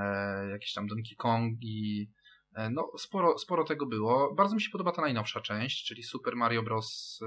e, 0.00 0.48
jakieś 0.50 0.72
tam 0.72 0.86
Donkey 0.86 1.16
Kongi. 1.16 2.10
E, 2.54 2.70
no, 2.70 2.90
sporo, 2.98 3.38
sporo 3.38 3.64
tego 3.64 3.86
było. 3.86 4.34
Bardzo 4.34 4.54
mi 4.54 4.62
się 4.62 4.70
podoba 4.70 4.92
ta 4.92 5.02
najnowsza 5.02 5.40
część, 5.40 5.86
czyli 5.86 6.02
Super 6.02 6.36
Mario 6.36 6.62
Bros. 6.62 7.20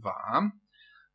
2 0.00 0.50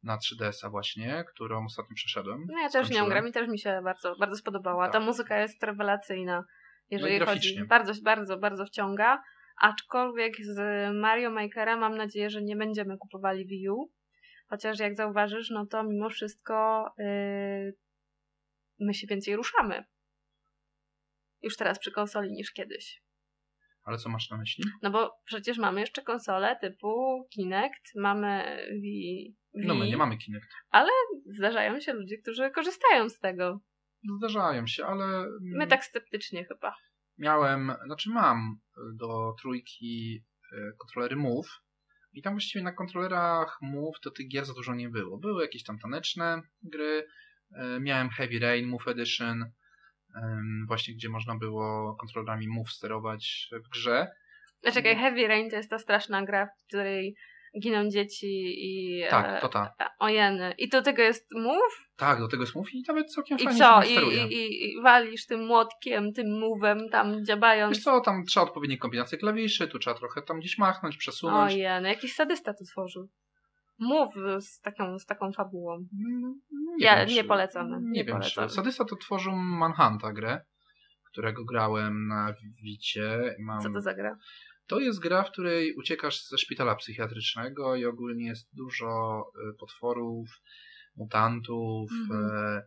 na 0.03 0.17
3DS-a 0.17 0.69
właśnie, 0.69 1.23
którą 1.27 1.65
ostatnio 1.65 1.95
przeszedłem. 1.95 2.45
No 2.47 2.59
ja 2.61 2.69
też 2.69 2.89
nie 2.89 3.05
gram 3.05 3.27
i 3.27 3.31
też 3.31 3.47
mi 3.47 3.59
się 3.59 3.81
bardzo, 3.83 4.15
bardzo 4.15 4.35
spodobała. 4.35 4.85
Tak. 4.85 4.93
Ta 4.93 4.99
muzyka 4.99 5.39
jest 5.39 5.63
rewelacyjna, 5.63 6.43
jeżeli 6.91 7.19
no 7.19 7.25
chodzi. 7.25 7.63
Bardzo, 7.65 7.93
bardzo, 8.03 8.37
bardzo 8.37 8.65
wciąga. 8.65 9.23
Aczkolwiek 9.61 10.33
z 10.41 10.57
Mario 10.95 11.31
Makera 11.31 11.77
mam 11.77 11.97
nadzieję, 11.97 12.29
że 12.29 12.41
nie 12.41 12.55
będziemy 12.55 12.97
kupowali 12.97 13.45
Wii 13.45 13.69
U. 13.69 13.91
Chociaż 14.47 14.79
jak 14.79 14.95
zauważysz, 14.95 15.49
no 15.49 15.65
to 15.65 15.83
mimo 15.83 16.09
wszystko 16.09 16.85
yy, 16.97 17.75
my 18.79 18.93
się 18.93 19.07
więcej 19.07 19.35
ruszamy. 19.35 19.83
Już 21.41 21.57
teraz 21.57 21.79
przy 21.79 21.91
konsoli 21.91 22.31
niż 22.31 22.51
kiedyś. 22.51 23.01
Ale 23.83 23.97
co 23.97 24.09
masz 24.09 24.29
na 24.29 24.37
myśli? 24.37 24.63
No 24.81 24.91
bo 24.91 25.11
przecież 25.25 25.57
mamy 25.57 25.81
jeszcze 25.81 26.01
konsole 26.01 26.57
typu 26.61 27.23
Kinect, 27.33 27.91
mamy 27.95 28.57
Wii, 28.81 29.35
Wii. 29.53 29.67
No 29.67 29.75
my 29.75 29.87
nie 29.87 29.97
mamy 29.97 30.17
Kinect. 30.17 30.47
Ale 30.69 30.89
zdarzają 31.25 31.79
się 31.79 31.93
ludzie, 31.93 32.17
którzy 32.17 32.49
korzystają 32.49 33.09
z 33.09 33.19
tego. 33.19 33.59
Zdarzają 34.17 34.67
się, 34.67 34.85
ale... 34.85 35.27
My 35.41 35.67
tak 35.67 35.85
sceptycznie 35.85 36.45
chyba. 36.45 36.75
Miałem, 37.17 37.73
znaczy 37.85 38.09
mam 38.09 38.59
do 38.93 39.35
trójki 39.41 40.23
e, 40.53 40.71
kontrolery 40.77 41.15
Move 41.15 41.61
i 42.13 42.21
tam 42.21 42.33
właściwie 42.33 42.63
na 42.63 42.71
kontrolerach 42.71 43.57
Move 43.61 43.99
to 44.01 44.11
tych 44.11 44.27
gier 44.27 44.45
za 44.45 44.53
dużo 44.53 44.75
nie 44.75 44.89
było. 44.89 45.17
Były 45.17 45.41
jakieś 45.41 45.63
tam 45.63 45.79
taneczne 45.79 46.41
gry, 46.63 47.07
e, 47.55 47.79
miałem 47.79 48.09
Heavy 48.09 48.39
Rain 48.39 48.67
Move 48.67 48.87
Edition, 48.87 49.45
właśnie 50.67 50.93
gdzie 50.93 51.09
można 51.09 51.35
było 51.35 51.95
kontrolerami 51.95 52.47
Move 52.47 52.71
sterować 52.71 53.49
w 53.65 53.69
grze. 53.69 54.07
Czekaj, 54.73 54.95
Heavy 54.95 55.27
Rain 55.27 55.49
to 55.49 55.55
jest 55.55 55.69
ta 55.69 55.79
straszna 55.79 56.25
gra, 56.25 56.45
w 56.45 56.67
której 56.67 57.15
giną 57.59 57.89
dzieci 57.89 58.55
i... 58.57 59.03
Tak, 59.09 59.37
e, 59.37 59.41
to 59.41 59.49
ta. 59.49 59.73
Ojeny. 59.99 60.53
I 60.57 60.69
do 60.69 60.81
tego 60.81 61.01
jest 61.01 61.27
move? 61.35 61.89
Tak, 61.97 62.19
do 62.19 62.27
tego 62.27 62.43
jest 62.43 62.55
move 62.55 62.73
i 62.73 62.83
nawet 62.87 63.13
całkiem 63.13 63.37
I 63.37 63.43
fajnie 63.43 63.59
co? 63.59 63.83
się 63.83 64.01
I, 64.01 64.33
i, 64.33 64.69
I 64.69 64.81
walisz 64.81 65.25
tym 65.25 65.45
młotkiem, 65.45 66.13
tym 66.13 66.27
move'em 66.27 66.89
tam 66.89 67.25
dziabając. 67.25 67.77
Wiesz 67.77 67.83
co, 67.83 68.01
tam 68.01 68.25
trzeba 68.25 68.45
odpowiednie 68.45 68.77
kombinacje 68.77 69.17
klawiszy, 69.17 69.67
tu 69.67 69.79
trzeba 69.79 69.95
trochę 69.95 70.21
tam 70.21 70.39
gdzieś 70.39 70.57
machnąć, 70.57 70.97
przesunąć. 70.97 71.53
Ojeny, 71.53 71.89
jakiś 71.89 72.13
sadysta 72.13 72.53
to 72.53 72.65
tworzył. 72.65 73.09
Move 73.79 74.13
z 74.39 74.61
taką, 74.61 74.99
z 74.99 75.05
taką 75.05 75.31
fabułą. 75.31 75.73
Mm, 75.73 76.41
nie 76.77 76.85
ja 76.85 77.05
wiem, 77.05 77.15
nie 77.15 77.23
polecamy. 77.23 77.81
Nie, 77.81 77.91
nie 77.91 78.03
wiem, 78.05 78.17
polecamy. 78.17 78.47
czy 78.47 78.53
Sadysta 78.53 78.85
to 78.85 78.95
tworzył 78.95 79.33
Manhunta 79.35 80.13
grę, 80.13 80.41
którego 81.11 81.45
grałem 81.45 82.07
na 82.07 82.33
Wicie. 82.63 83.35
Mam... 83.39 83.61
Co 83.61 83.69
to 83.69 83.81
za 83.81 83.93
gra? 83.93 84.17
To 84.67 84.79
jest 84.79 84.99
gra, 84.99 85.23
w 85.23 85.31
której 85.31 85.73
uciekasz 85.75 86.23
ze 86.23 86.37
szpitala 86.37 86.75
psychiatrycznego 86.75 87.75
i 87.75 87.85
ogólnie 87.85 88.25
jest 88.25 88.49
dużo 88.53 89.23
y, 89.49 89.57
potworów, 89.59 90.29
mutantów. 90.95 91.91
Mhm. 91.91 92.61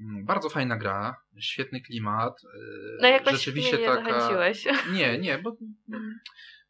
Mm, 0.00 0.24
bardzo 0.24 0.48
fajna 0.48 0.76
gra, 0.76 1.16
świetny 1.40 1.80
klimat. 1.80 2.44
Y, 2.44 2.98
no 3.02 3.08
jakoś 3.08 3.32
Rzeczywiście 3.32 3.76
mnie 3.76 3.86
nie 3.86 3.94
taka... 3.94 4.20
zachęciłeś. 4.20 4.66
Nie, 4.98 5.18
nie, 5.18 5.38
bo 5.38 5.56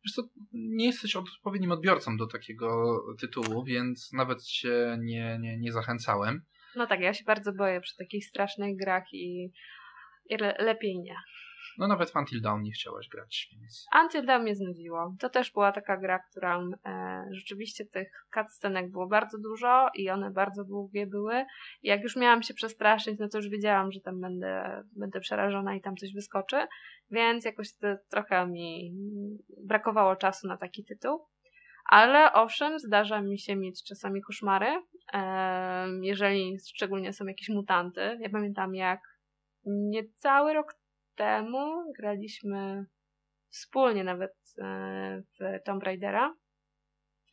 wiesz 0.05 0.13
co, 0.15 0.23
nie 0.53 0.87
jesteś 0.87 1.17
odpowiednim 1.17 1.73
odbiorcą 1.73 2.17
do 2.17 2.27
takiego 2.27 3.01
tytułu, 3.21 3.65
więc 3.65 4.13
nawet 4.13 4.47
się 4.47 4.99
nie, 5.01 5.39
nie, 5.41 5.59
nie 5.59 5.73
zachęcałem. 5.73 6.43
No 6.77 6.87
tak, 6.87 7.01
ja 7.01 7.15
się 7.15 7.25
bardzo 7.25 7.53
boję 7.53 7.81
przy 7.81 7.97
takich 7.97 8.27
strasznych 8.27 8.77
grach 8.77 9.05
i, 9.13 9.53
i 10.27 10.37
le 10.37 10.57
lepiej 10.59 10.99
nie. 10.99 11.17
No 11.79 11.88
nawet 11.88 12.11
w 12.11 12.16
Until 12.16 12.40
Dawn 12.40 12.62
nie 12.62 12.73
chciałaś 12.73 13.09
grać, 13.09 13.49
więc... 13.53 13.87
Until 14.03 14.27
Dawn 14.27 14.42
mnie 14.42 14.55
znudziło. 14.55 15.14
To 15.21 15.29
też 15.29 15.53
była 15.53 15.73
taka 15.73 15.97
gra, 15.97 16.18
która 16.18 16.61
e, 16.87 17.25
rzeczywiście 17.33 17.85
tych 17.87 18.27
cutscenek 18.35 18.90
było 18.90 19.07
bardzo 19.07 19.38
dużo 19.38 19.88
i 19.94 20.11
one 20.11 20.31
bardzo 20.31 20.64
długie 20.64 21.07
były. 21.07 21.44
I 21.83 21.88
jak 21.88 22.03
już 22.03 22.16
miałam 22.16 22.42
się 22.42 22.55
przestraszyć, 22.55 23.18
no 23.18 23.29
to 23.29 23.38
już 23.38 23.49
wiedziałam, 23.49 23.92
że 23.92 24.01
tam 24.01 24.21
będę, 24.21 24.83
będę 24.97 25.21
przerażona 25.21 25.75
i 25.75 25.81
tam 25.81 25.97
coś 25.97 26.14
wyskoczy. 26.14 26.57
Więc 27.11 27.44
jakoś 27.44 27.68
trochę 28.11 28.47
mi 28.47 28.92
brakowało 29.64 30.16
czasu 30.16 30.49
na 30.49 30.57
taki 30.57 30.85
tytuł. 30.85 31.27
Ale 31.90 32.33
owszem, 32.33 32.79
zdarza 32.79 33.23
mi 33.23 33.38
się 33.38 33.57
mieć 33.57 33.85
czasami 33.85 34.23
koszmary, 34.23 34.83
e, 35.12 35.88
jeżeli 36.03 36.59
szczególnie 36.68 37.12
są 37.12 37.27
jakieś 37.27 37.49
mutanty. 37.49 38.18
Ja 38.21 38.29
pamiętam 38.31 38.75
jak 38.75 39.01
niecały 39.66 40.53
rok 40.53 40.75
temu 41.18 41.92
graliśmy 41.98 42.87
wspólnie 43.48 44.04
nawet 44.04 44.35
e, 44.59 45.22
w 45.40 45.64
Tomb 45.64 45.83
Raidera. 45.83 46.35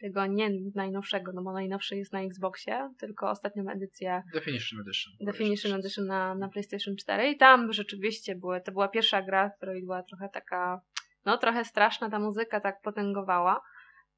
Tego 0.01 0.25
nie 0.25 0.49
najnowszego, 0.75 1.31
no 1.33 1.43
bo 1.43 1.53
najnowszy 1.53 1.95
jest 1.97 2.13
na 2.13 2.21
Xboxie, 2.21 2.89
tylko 2.99 3.29
ostatnią 3.29 3.63
edycję. 3.69 4.23
Definition 4.33 4.79
Edition. 4.79 5.13
Definition 5.21 5.73
Edition 5.73 6.05
na, 6.05 6.35
na 6.35 6.49
PlayStation 6.49 6.95
4. 6.95 7.29
I 7.29 7.37
tam 7.37 7.73
rzeczywiście 7.73 8.35
były, 8.35 8.61
to 8.61 8.71
była 8.71 8.87
pierwsza 8.87 9.21
gra, 9.21 9.49
w 9.49 9.57
której 9.57 9.81
była 9.81 10.03
trochę 10.03 10.29
taka, 10.29 10.81
no 11.25 11.37
trochę 11.37 11.65
straszna, 11.65 12.09
ta 12.09 12.19
muzyka 12.19 12.59
tak 12.59 12.81
potęgowała. 12.81 13.61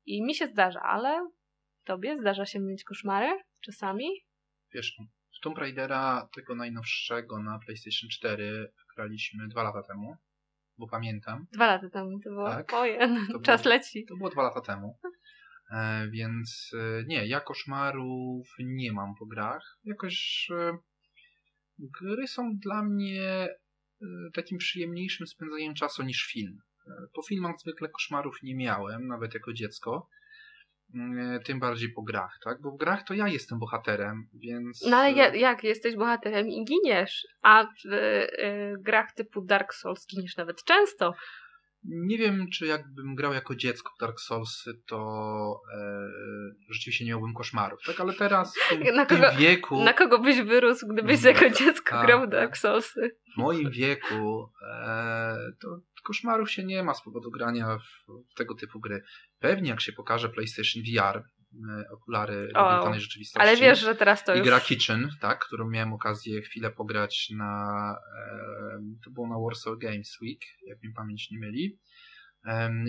I 0.06 0.24
mi 0.24 0.36
się 0.36 0.48
zdarza, 0.48 0.82
ale 0.82 1.30
tobie 1.84 2.18
zdarza 2.20 2.46
się 2.46 2.60
mieć 2.60 2.84
koszmary 2.84 3.40
czasami? 3.62 4.08
Wiesz, 4.74 4.98
w 5.38 5.44
Tomb 5.44 5.58
Raidera 5.58 6.30
tego 6.36 6.56
najnowszego 6.56 7.44
na 7.44 7.60
PlayStation 7.60 8.10
4 8.10 8.72
graliśmy 8.98 9.48
dwa 9.48 9.64
lata 9.64 9.84
temu, 9.84 10.18
bo 10.78 10.88
pamiętam. 10.88 11.48
Dwa 11.52 11.68
lata 11.68 11.90
temu, 11.90 12.20
to 12.20 12.30
było 12.30 12.50
tak, 12.50 12.74
ojen, 12.74 13.28
to 13.32 13.40
czas 13.48 13.64
było, 13.64 13.76
leci. 13.76 14.06
To 14.06 14.18
było 14.18 14.30
dwa 14.30 14.44
lata 14.44 14.62
temu. 14.62 15.00
E, 15.72 16.08
więc 16.10 16.72
e, 16.74 17.04
nie, 17.08 17.28
ja 17.28 17.42
koszmarów 17.42 18.48
nie 18.60 18.94
mam 18.94 19.16
po 19.20 19.26
grach. 19.26 19.80
Jakoś 19.84 20.48
e, 20.52 20.78
gry 21.80 22.28
są 22.28 22.58
dla 22.58 22.84
mnie 22.84 23.24
e, 23.24 24.06
takim 24.34 24.58
przyjemniejszym 24.58 25.28
spędzeniem 25.28 25.74
czasu 25.74 26.04
niż 26.04 26.26
film. 26.26 26.60
E, 26.88 26.92
po 27.14 27.22
filmach 27.22 27.56
zwykle 27.60 27.90
koszmarów 27.90 28.44
nie 28.44 28.56
miałem, 28.56 29.08
nawet 29.08 29.34
jako 29.34 29.54
dziecko. 29.54 30.10
Mm, 30.94 31.40
tym 31.44 31.60
bardziej 31.60 31.90
po 31.90 32.02
grach, 32.02 32.40
tak? 32.44 32.62
Bo 32.62 32.72
w 32.72 32.78
grach 32.78 33.04
to 33.04 33.14
ja 33.14 33.28
jestem 33.28 33.60
bohaterem, 33.60 34.28
więc... 34.34 34.86
No 34.90 34.98
ale 34.98 35.12
jak, 35.12 35.36
jak 35.36 35.64
jesteś 35.64 35.96
bohaterem 35.96 36.48
i 36.48 36.66
giniesz, 36.66 37.28
a 37.42 37.64
w 37.64 37.94
y, 37.94 38.76
grach 38.80 39.14
typu 39.14 39.42
Dark 39.42 39.74
Souls 39.74 40.08
giniesz 40.08 40.38
nawet 40.38 40.64
często. 40.64 41.14
Nie 41.84 42.18
wiem, 42.18 42.48
czy 42.54 42.66
jakbym 42.66 43.16
grał 43.16 43.34
jako 43.34 43.56
dziecko 43.56 43.94
w 43.98 44.00
Dark 44.00 44.20
Soulsy, 44.20 44.72
to 44.88 45.62
e, 45.74 46.10
rzeczywiście 46.70 47.06
nie 47.06 47.12
miałbym 47.12 47.34
koszmarów, 47.34 47.80
tak? 47.86 48.00
Ale 48.00 48.14
teraz 48.14 48.58
w 48.58 48.70
tym, 48.70 48.96
na 48.96 49.06
kogo, 49.06 49.30
tym 49.30 49.40
wieku... 49.40 49.84
Na 49.84 49.94
kogo 49.94 50.20
byś 50.20 50.42
wyrósł, 50.42 50.88
gdybyś 50.88 51.24
jako 51.24 51.50
dziecko 51.50 51.96
a, 51.96 52.06
grał 52.06 52.28
w 52.28 52.30
Dark 52.30 52.58
Soulsy? 52.58 53.18
W 53.34 53.38
moim 53.38 53.70
wieku 53.70 54.50
e, 54.72 55.38
to 55.62 55.80
koszmarów 56.08 56.52
się 56.52 56.64
nie 56.64 56.84
ma 56.84 56.94
z 56.94 57.04
powodu 57.04 57.32
grania 57.32 57.78
w, 57.78 58.36
tego 58.36 58.56
typu 58.56 58.80
gry. 58.80 59.02
Pewnie 59.40 59.70
jak 59.70 59.82
się 59.82 59.94
pokaże 59.94 60.30
PlayStation 60.30 60.84
VR, 60.84 61.18
e, 61.18 61.90
okulary 61.92 62.50
augmentowanej 62.54 63.00
rzeczywistości. 63.00 63.48
Ale 63.48 63.58
wiesz, 63.58 63.80
że 63.80 63.96
teraz 63.96 64.24
to 64.24 64.36
I 64.36 64.38
już... 64.38 64.48
gra 64.48 64.60
Kitchen, 64.60 65.10
tak, 65.22 65.46
którą 65.46 65.70
miałem 65.70 65.94
okazję 65.94 66.42
chwilę 66.42 66.72
pograć 66.72 67.30
na 67.30 67.96
to 69.04 69.12
było 69.12 69.28
na 69.28 69.36
Warsaw 69.40 69.78
Games 69.80 70.22
Week, 70.22 70.42
jak 70.68 70.84
mi 70.84 70.94
pamięć 70.94 71.32
nie 71.32 71.40
myli. 71.40 71.80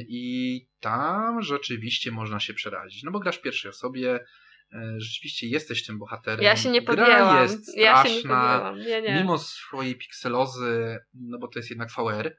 I 0.09 0.67
tam 0.81 1.43
rzeczywiście 1.43 2.11
można 2.11 2.41
się 2.41 2.55
przerazić. 2.55 3.03
No 3.03 3.11
bo 3.11 3.21
grasz 3.21 3.37
w 3.39 3.43
pierwszej 3.43 3.71
osobie, 3.71 4.25
e, 4.73 4.95
rzeczywiście 4.99 5.47
jesteś 5.47 5.87
tym 5.87 5.99
bohaterem. 5.99 6.45
Ja 6.45 6.57
się 6.57 6.71
nie 6.71 6.83
podjęłam. 6.83 7.33
Gra 7.33 7.43
jest 7.43 7.63
straszna, 7.63 7.83
ja 7.83 8.05
się 8.05 8.15
nie 8.15 8.23
podjęłam. 8.23 8.79
Nie, 8.79 9.03
nie. 9.03 9.15
mimo 9.15 9.39
swojej 9.39 9.99
pikselozy, 9.99 10.99
no 11.15 11.39
bo 11.39 11.49
to 11.49 11.59
jest 11.59 11.71
jednak 11.71 11.89
VR, 11.91 12.37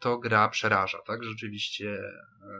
to 0.00 0.18
gra 0.18 0.48
przeraża, 0.48 0.98
tak? 1.06 1.24
Rzeczywiście. 1.24 1.88
E, 1.88 2.52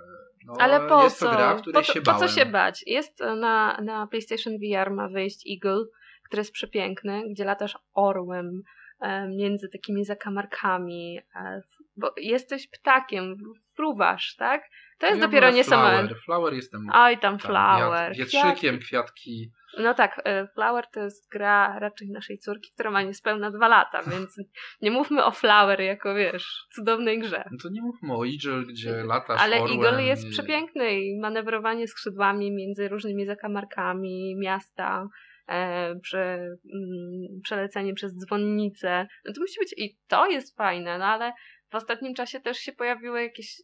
no, 0.47 0.55
Ale 0.59 0.89
po 0.89 1.03
jest 1.05 1.19
co? 1.19 1.27
to 1.27 1.33
gra, 1.33 1.55
której 1.55 1.85
po, 1.85 1.93
się 1.93 2.01
bałem. 2.01 2.21
Po 2.21 2.29
co 2.29 2.35
się 2.35 2.47
bać? 2.47 2.85
Jest 2.87 3.21
na, 3.21 3.81
na 3.83 4.07
PlayStation 4.07 4.53
VR 4.59 4.91
ma 4.91 5.09
wyjść 5.09 5.45
Eagle, 5.51 5.85
który 6.25 6.41
jest 6.41 6.53
przepiękny, 6.53 7.23
gdzie 7.31 7.45
latasz 7.45 7.79
orłem 7.95 8.63
e, 9.01 9.29
między 9.29 9.69
takimi 9.69 10.05
zakamarkami, 10.05 11.19
e, 11.37 11.63
bo 11.97 12.15
jesteś 12.17 12.69
ptakiem, 12.69 13.37
fruwasz, 13.77 14.37
tak? 14.37 14.63
To 14.99 15.07
jest 15.07 15.21
ja 15.21 15.27
dopiero 15.27 15.51
niesamowite. 15.51 15.99
Flower, 15.99 16.23
flower 16.25 16.55
jestem. 16.55 16.87
Oj, 16.93 17.19
tam 17.19 17.39
flower. 17.39 18.17
Wietrzykiem, 18.17 18.79
kwiatki. 18.79 19.51
No 19.79 19.95
tak, 19.95 20.21
e, 20.25 20.47
Flower 20.55 20.87
to 20.93 21.01
jest 21.01 21.31
gra 21.31 21.79
raczej 21.79 22.11
naszej 22.11 22.39
córki, 22.39 22.71
która 22.75 22.91
ma 22.91 23.03
niespełna 23.03 23.51
dwa 23.51 23.69
lata, 23.69 24.03
więc 24.13 24.37
nie 24.83 24.91
mówmy 24.91 25.25
o 25.25 25.31
Flower 25.31 25.81
jako, 25.81 26.15
wiesz, 26.15 26.67
cudownej 26.75 27.19
grze. 27.19 27.45
No 27.51 27.59
to 27.63 27.69
nie 27.69 27.83
mówmy 27.83 28.17
o 28.17 28.27
Eagle, 28.27 28.67
gdzie 28.73 29.05
latasz 29.05 29.41
Ale 29.41 29.57
Eagle 29.57 30.05
jest 30.05 30.27
i... 30.27 30.31
przepiękny 30.31 31.01
i 31.01 31.21
manewrowanie 31.21 31.89
skrzydłami 31.89 32.53
między 32.53 32.89
różnymi 32.89 33.27
zakamarkami 33.27 34.37
miasta, 34.39 35.07
e, 35.49 35.95
prze, 36.01 36.35
mm, 36.75 37.41
przelecenie 37.43 37.95
przez 37.95 38.17
dzwonnicę. 38.17 39.07
No 39.25 39.33
to 39.33 39.41
musi 39.41 39.61
być 39.61 39.75
i 39.77 39.99
to 40.09 40.27
jest 40.27 40.57
fajne, 40.57 40.99
no 40.99 41.05
ale 41.05 41.33
w 41.71 41.75
ostatnim 41.75 42.15
czasie 42.15 42.41
też 42.41 42.59
się 42.59 42.73
pojawiły 42.73 43.23
jakieś 43.23 43.63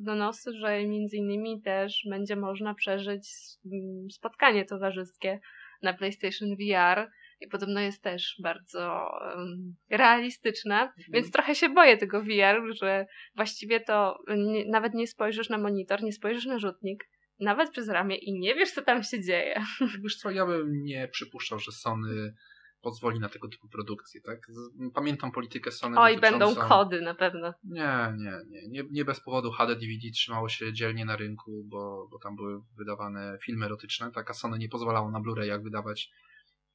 donosy, 0.00 0.52
że 0.52 0.86
między 0.86 1.16
innymi 1.16 1.62
też 1.62 2.06
będzie 2.10 2.36
można 2.36 2.74
przeżyć 2.74 3.28
mm, 3.66 4.10
spotkanie 4.10 4.64
towarzyskie 4.64 5.40
na 5.82 5.92
PlayStation 5.92 6.48
VR 6.56 7.10
i 7.40 7.48
podobno 7.48 7.80
jest 7.80 8.02
też 8.02 8.36
bardzo 8.42 9.10
um, 9.36 9.74
realistyczne, 9.90 10.92
więc 11.08 11.30
trochę 11.30 11.54
się 11.54 11.68
boję 11.68 11.96
tego 11.96 12.22
VR, 12.22 12.74
że 12.74 13.06
właściwie 13.36 13.80
to 13.80 14.18
nie, 14.36 14.64
nawet 14.64 14.94
nie 14.94 15.06
spojrzysz 15.06 15.48
na 15.48 15.58
monitor, 15.58 16.02
nie 16.02 16.12
spojrzysz 16.12 16.46
na 16.46 16.58
rzutnik, 16.58 17.04
nawet 17.40 17.70
przez 17.70 17.88
ramię 17.88 18.16
i 18.16 18.38
nie 18.38 18.54
wiesz, 18.54 18.72
co 18.72 18.82
tam 18.82 19.02
się 19.02 19.20
dzieje. 19.20 19.62
Wiesz 20.02 20.16
co, 20.16 20.30
ja 20.30 20.46
bym 20.46 20.82
nie 20.82 21.08
przypuszczał, 21.08 21.58
że 21.58 21.72
Sony 21.72 22.34
pozwoli 22.82 23.20
na 23.20 23.28
tego 23.28 23.48
typu 23.48 23.68
produkcje, 23.68 24.20
tak? 24.20 24.46
Pamiętam 24.94 25.32
politykę 25.32 25.72
Sony 25.72 25.98
Oj, 25.98 26.16
dotyczącą... 26.16 26.46
będą 26.46 26.68
kody 26.68 27.00
na 27.00 27.14
pewno. 27.14 27.54
Nie, 27.64 28.14
nie, 28.18 28.32
nie, 28.48 28.68
nie. 28.68 28.88
Nie 28.90 29.04
bez 29.04 29.20
powodu 29.20 29.50
HD 29.50 29.76
DVD 29.76 30.10
trzymało 30.14 30.48
się 30.48 30.72
dzielnie 30.72 31.04
na 31.04 31.16
rynku, 31.16 31.64
bo, 31.64 32.08
bo 32.10 32.18
tam 32.18 32.36
były 32.36 32.60
wydawane 32.76 33.38
filmy 33.42 33.66
erotyczne, 33.66 34.10
tak? 34.12 34.30
A 34.30 34.34
Sony 34.34 34.58
nie 34.58 34.68
pozwalało 34.68 35.10
na 35.10 35.20
Blu-rayach 35.20 35.62
wydawać 35.62 36.10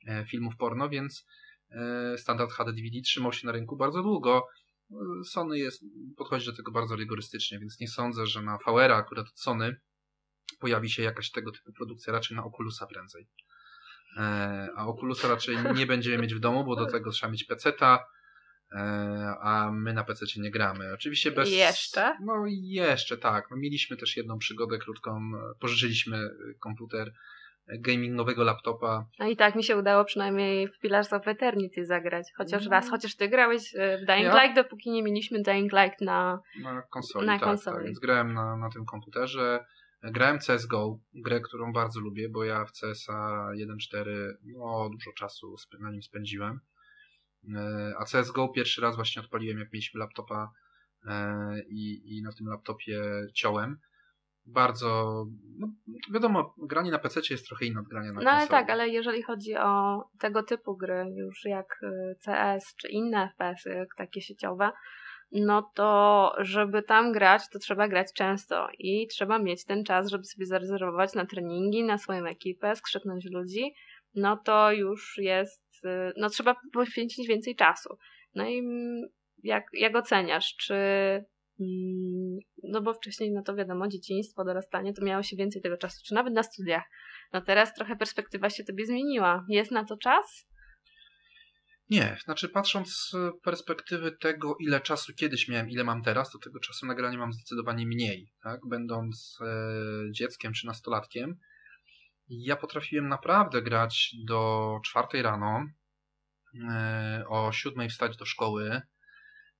e, 0.07 0.25
filmów 0.25 0.57
porno, 0.57 0.89
więc 0.89 1.25
e, 1.69 2.17
standard 2.17 2.51
HD 2.51 2.73
DVD 2.73 3.01
trzymał 3.01 3.33
się 3.33 3.47
na 3.47 3.51
rynku 3.51 3.77
bardzo 3.77 4.01
długo. 4.01 4.47
Sony 5.25 5.59
jest, 5.59 5.83
podchodzi 6.17 6.45
do 6.45 6.55
tego 6.55 6.71
bardzo 6.71 6.95
rygorystycznie, 6.95 7.59
więc 7.59 7.79
nie 7.79 7.87
sądzę, 7.87 8.25
że 8.25 8.41
na 8.41 8.57
VR 8.57 8.91
akurat 8.91 9.27
od 9.27 9.39
Sony 9.39 9.75
pojawi 10.59 10.89
się 10.89 11.03
jakaś 11.03 11.31
tego 11.31 11.51
typu 11.51 11.73
produkcja, 11.73 12.13
raczej 12.13 12.37
na 12.37 12.43
Oculusa 12.43 12.87
prędzej. 12.87 13.27
E, 14.17 14.67
a 14.75 14.87
Oculusa 14.87 15.27
raczej 15.27 15.57
nie 15.75 15.85
będziemy 15.85 16.17
mieć 16.17 16.35
w 16.35 16.39
domu, 16.39 16.63
bo 16.63 16.75
do 16.75 16.85
tego 16.85 17.11
trzeba 17.11 17.31
mieć 17.31 17.43
peceta, 17.43 18.05
e, 18.75 18.77
a 19.41 19.71
my 19.71 19.93
na 19.93 20.03
PC 20.03 20.25
nie 20.37 20.51
gramy. 20.51 20.93
Oczywiście 20.93 21.31
bez... 21.31 21.51
Jeszcze? 21.51 22.17
No 22.21 22.33
jeszcze, 22.47 23.17
tak. 23.17 23.51
No, 23.51 23.57
mieliśmy 23.57 23.97
też 23.97 24.17
jedną 24.17 24.37
przygodę 24.37 24.77
krótką, 24.77 25.31
pożyczyliśmy 25.59 26.17
e, 26.17 26.29
komputer 26.59 27.13
e, 27.67 27.77
gamingowego 27.79 28.43
laptopa. 28.43 29.05
No 29.19 29.27
i 29.27 29.35
tak 29.37 29.55
mi 29.55 29.63
się 29.63 29.77
udało 29.77 30.05
przynajmniej 30.05 30.67
w 30.67 30.79
Pillars 30.79 31.13
of 31.13 31.27
Eternity 31.27 31.85
zagrać. 31.85 32.27
Chociaż 32.37 32.65
No. 32.65 32.71
raz, 32.71 32.89
chociaż 32.89 33.15
ty 33.15 33.27
grałeś 33.29 33.75
e, 33.75 33.97
w 33.97 34.05
Dying 34.05 34.23
Ja? 34.25 34.43
Light, 34.43 34.55
dopóki 34.55 34.91
nie 34.91 35.03
mieliśmy 35.03 35.41
Dying 35.41 35.71
Light 35.73 36.01
na... 36.01 36.39
Na 36.61 36.81
konsoli, 36.81 37.27
Na 37.27 37.33
tak, 37.39 37.43
konsoli. 37.43 37.75
tak. 37.77 37.85
Więc 37.85 37.99
grałem 37.99 38.33
na, 38.33 38.57
na 38.57 38.69
tym 38.69 38.85
komputerze. 38.85 39.65
Grałem 40.11 40.39
CSGO, 40.39 40.99
grę, 41.13 41.41
którą 41.41 41.73
bardzo 41.73 41.99
lubię, 41.99 42.29
bo 42.29 42.43
ja 42.43 42.65
w 42.65 42.71
CSa 42.71 43.47
1.4 43.55 44.33
no, 44.43 44.89
dużo 44.89 45.11
czasu 45.11 45.55
na 45.79 45.91
nim 45.91 46.01
spędziłem. 46.01 46.59
E, 47.55 47.93
A 47.99 48.05
CSGO 48.05 48.49
pierwszy 48.49 48.81
raz 48.81 48.95
właśnie 48.95 49.21
odpaliłem, 49.21 49.59
jak 49.59 49.73
mieliśmy 49.73 49.99
laptopa 49.99 50.51
e, 51.05 51.59
i, 51.67 52.17
i 52.17 52.21
na 52.21 52.31
tym 52.31 52.47
laptopie 52.47 53.01
ciąłem. 53.33 53.77
Bardzo, 54.47 55.25
no, 55.59 55.67
wiadomo, 56.13 56.55
granie 56.57 56.91
na 56.91 56.99
PC 56.99 57.21
jest 57.29 57.47
trochę 57.47 57.65
inne 57.65 57.79
od 57.79 57.87
grania 57.87 58.13
na 58.13 58.21
No 58.21 58.31
ale 58.31 58.47
tak, 58.47 58.69
ale 58.69 58.89
jeżeli 58.89 59.23
chodzi 59.23 59.55
o 59.55 60.03
tego 60.19 60.43
typu 60.43 60.77
gry, 60.77 61.05
już 61.15 61.45
jak 61.45 61.83
y, 61.83 62.15
CS 62.25 62.75
czy 62.75 62.87
inne 62.87 63.29
FPS-y, 63.29 63.85
takie 63.97 64.21
sieciowe, 64.21 64.71
no 65.31 65.71
to 65.75 66.31
żeby 66.39 66.83
tam 66.83 67.11
grać, 67.11 67.41
to 67.51 67.59
trzeba 67.59 67.87
grać 67.87 68.07
często 68.13 68.67
i 68.79 69.07
trzeba 69.07 69.39
mieć 69.39 69.65
ten 69.65 69.83
czas, 69.83 70.09
żeby 70.09 70.23
sobie 70.23 70.45
zarezerwować 70.45 71.13
na 71.13 71.25
treningi, 71.25 71.83
na 71.83 71.97
swoją 71.97 72.25
ekipę, 72.25 72.75
skrzepnąć 72.75 73.25
ludzi, 73.25 73.73
no 74.15 74.37
to 74.37 74.71
już 74.71 75.17
jest, 75.17 75.85
y, 75.85 76.13
no 76.17 76.29
trzeba 76.29 76.55
poświęcić 76.73 77.27
więcej 77.27 77.55
czasu. 77.55 77.97
No 78.35 78.49
i 78.49 78.63
jak, 79.43 79.65
jak 79.73 79.95
oceniasz, 79.95 80.55
czy 80.55 80.75
mm, 81.59 82.37
no 82.63 82.81
bo 82.81 82.93
wcześniej, 82.93 83.31
no 83.31 83.43
to 83.43 83.55
wiadomo, 83.55 83.87
dzieciństwo, 83.87 84.45
dorastanie, 84.45 84.93
to 84.93 85.05
miało 85.05 85.23
się 85.23 85.37
więcej 85.37 85.61
tego 85.61 85.77
czasu, 85.77 86.01
czy 86.05 86.13
nawet 86.13 86.33
na 86.33 86.43
studiach. 86.43 86.83
No 87.33 87.41
teraz 87.41 87.73
trochę 87.73 87.95
perspektywa 87.95 88.49
się 88.49 88.63
tobie 88.63 88.85
zmieniła. 88.85 89.45
Jest 89.49 89.71
na 89.71 89.85
to 89.85 89.97
czas? 89.97 90.47
Nie, 91.89 92.17
znaczy 92.23 92.49
patrząc 92.49 92.89
z 92.89 93.13
perspektywy 93.43 94.11
tego, 94.11 94.55
ile 94.59 94.81
czasu 94.81 95.13
kiedyś 95.13 95.47
miałem, 95.47 95.69
ile 95.69 95.83
mam 95.83 96.03
teraz, 96.03 96.31
to 96.31 96.39
tego 96.39 96.59
czasu 96.59 96.85
na 96.85 96.95
granie 96.95 97.17
mam 97.17 97.33
zdecydowanie 97.33 97.87
mniej. 97.87 98.31
Tak? 98.43 98.61
Będąc 98.69 99.39
e, 99.41 100.11
dzieckiem 100.11 100.53
czy 100.53 100.67
nastolatkiem, 100.67 101.39
ja 102.29 102.55
potrafiłem 102.55 103.07
naprawdę 103.07 103.61
grać 103.61 104.15
do 104.25 104.79
czwartej 104.85 105.21
rano, 105.21 105.65
e, 106.69 107.23
o 107.27 107.51
siódmej 107.51 107.89
wstać 107.89 108.17
do 108.17 108.25
szkoły 108.25 108.81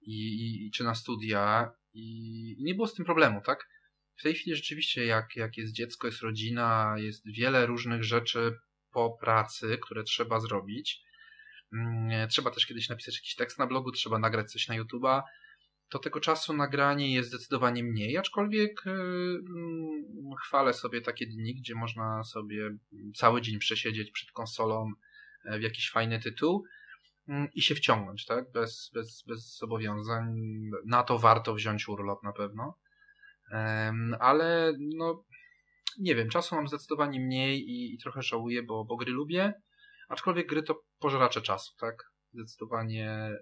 i, 0.02 0.66
i 0.66 0.72
czy 0.72 0.84
na 0.84 0.96
studia 0.96 1.72
i, 1.94 2.56
i 2.60 2.64
nie 2.64 2.76
było 2.76 2.88
z 2.88 2.94
tym 2.94 3.06
problemu, 3.06 3.42
tak? 3.46 3.70
W 4.16 4.24
tej 4.24 4.34
chwili 4.34 4.56
rzeczywiście, 4.56 5.06
jak, 5.06 5.36
jak 5.36 5.58
jest 5.58 5.74
dziecko, 5.74 6.08
jest 6.08 6.22
rodzina, 6.22 6.96
jest 6.98 7.24
wiele 7.26 7.66
różnych 7.66 8.04
rzeczy 8.04 8.58
po 8.92 9.18
pracy, 9.22 9.78
które 9.82 10.04
trzeba 10.04 10.40
zrobić. 10.40 11.02
Mm, 11.76 12.30
Trzeba 12.30 12.52
też 12.52 12.66
kiedyś 12.66 12.90
napisać 12.90 13.16
jakiś 13.16 13.36
tekst 13.36 13.60
na 13.60 13.68
blogu, 13.68 13.92
trzeba 13.92 14.20
nagrać 14.20 14.52
coś 14.52 14.68
na 14.68 14.76
YouTube'a. 14.76 15.22
To 15.90 16.00
tego 16.00 16.20
czasu 16.20 16.54
na 16.54 16.68
granie 16.68 17.14
jest 17.14 17.30
zdecydowanie 17.30 17.84
mniej, 17.84 18.18
aczkolwiek 18.18 18.82
yy, 18.86 18.92
mm, 18.92 20.36
chwalę 20.44 20.74
sobie 20.74 21.02
takie 21.02 21.28
dni, 21.28 21.56
gdzie 21.56 21.76
można 21.76 22.24
sobie 22.24 22.70
cały 23.16 23.42
dzień 23.42 23.60
przesiedzieć 23.60 24.12
przed 24.12 24.32
konsolą 24.32 24.92
e, 25.46 25.60
w 25.60 25.62
jakiś 25.62 25.92
fajny 25.92 26.20
tytuł 26.20 26.64
mm, 27.28 27.48
i 27.54 27.62
się 27.62 27.76
wciągnąć, 27.76 28.26
tak? 28.26 28.52
Bez, 28.52 28.92
bez, 28.94 29.24
bez 29.28 29.58
zobowiązań. 29.58 30.36
Na 30.86 31.04
to 31.04 31.20
warto 31.20 31.54
wziąć 31.54 31.88
urlop 31.88 32.24
na 32.24 32.34
pewno. 32.34 32.78
Ale 34.20 34.74
no, 34.80 35.24
nie 36.00 36.16
wiem, 36.16 36.30
czasu 36.30 36.56
mam 36.56 36.68
zdecydowanie 36.68 37.20
mniej 37.20 37.60
i, 37.60 37.94
i 37.94 37.98
trochę 37.98 38.22
żałuję, 38.22 38.64
bo, 38.64 38.86
bo 38.86 38.96
gry 38.96 39.12
lubię, 39.12 39.54
aczkolwiek 40.10 40.48
gry 40.48 40.64
to 40.64 40.82
pożeracze 41.00 41.42
czasu, 41.42 41.74
tak? 41.80 41.96
Zdecydowanie 42.34 43.12
em, 43.12 43.40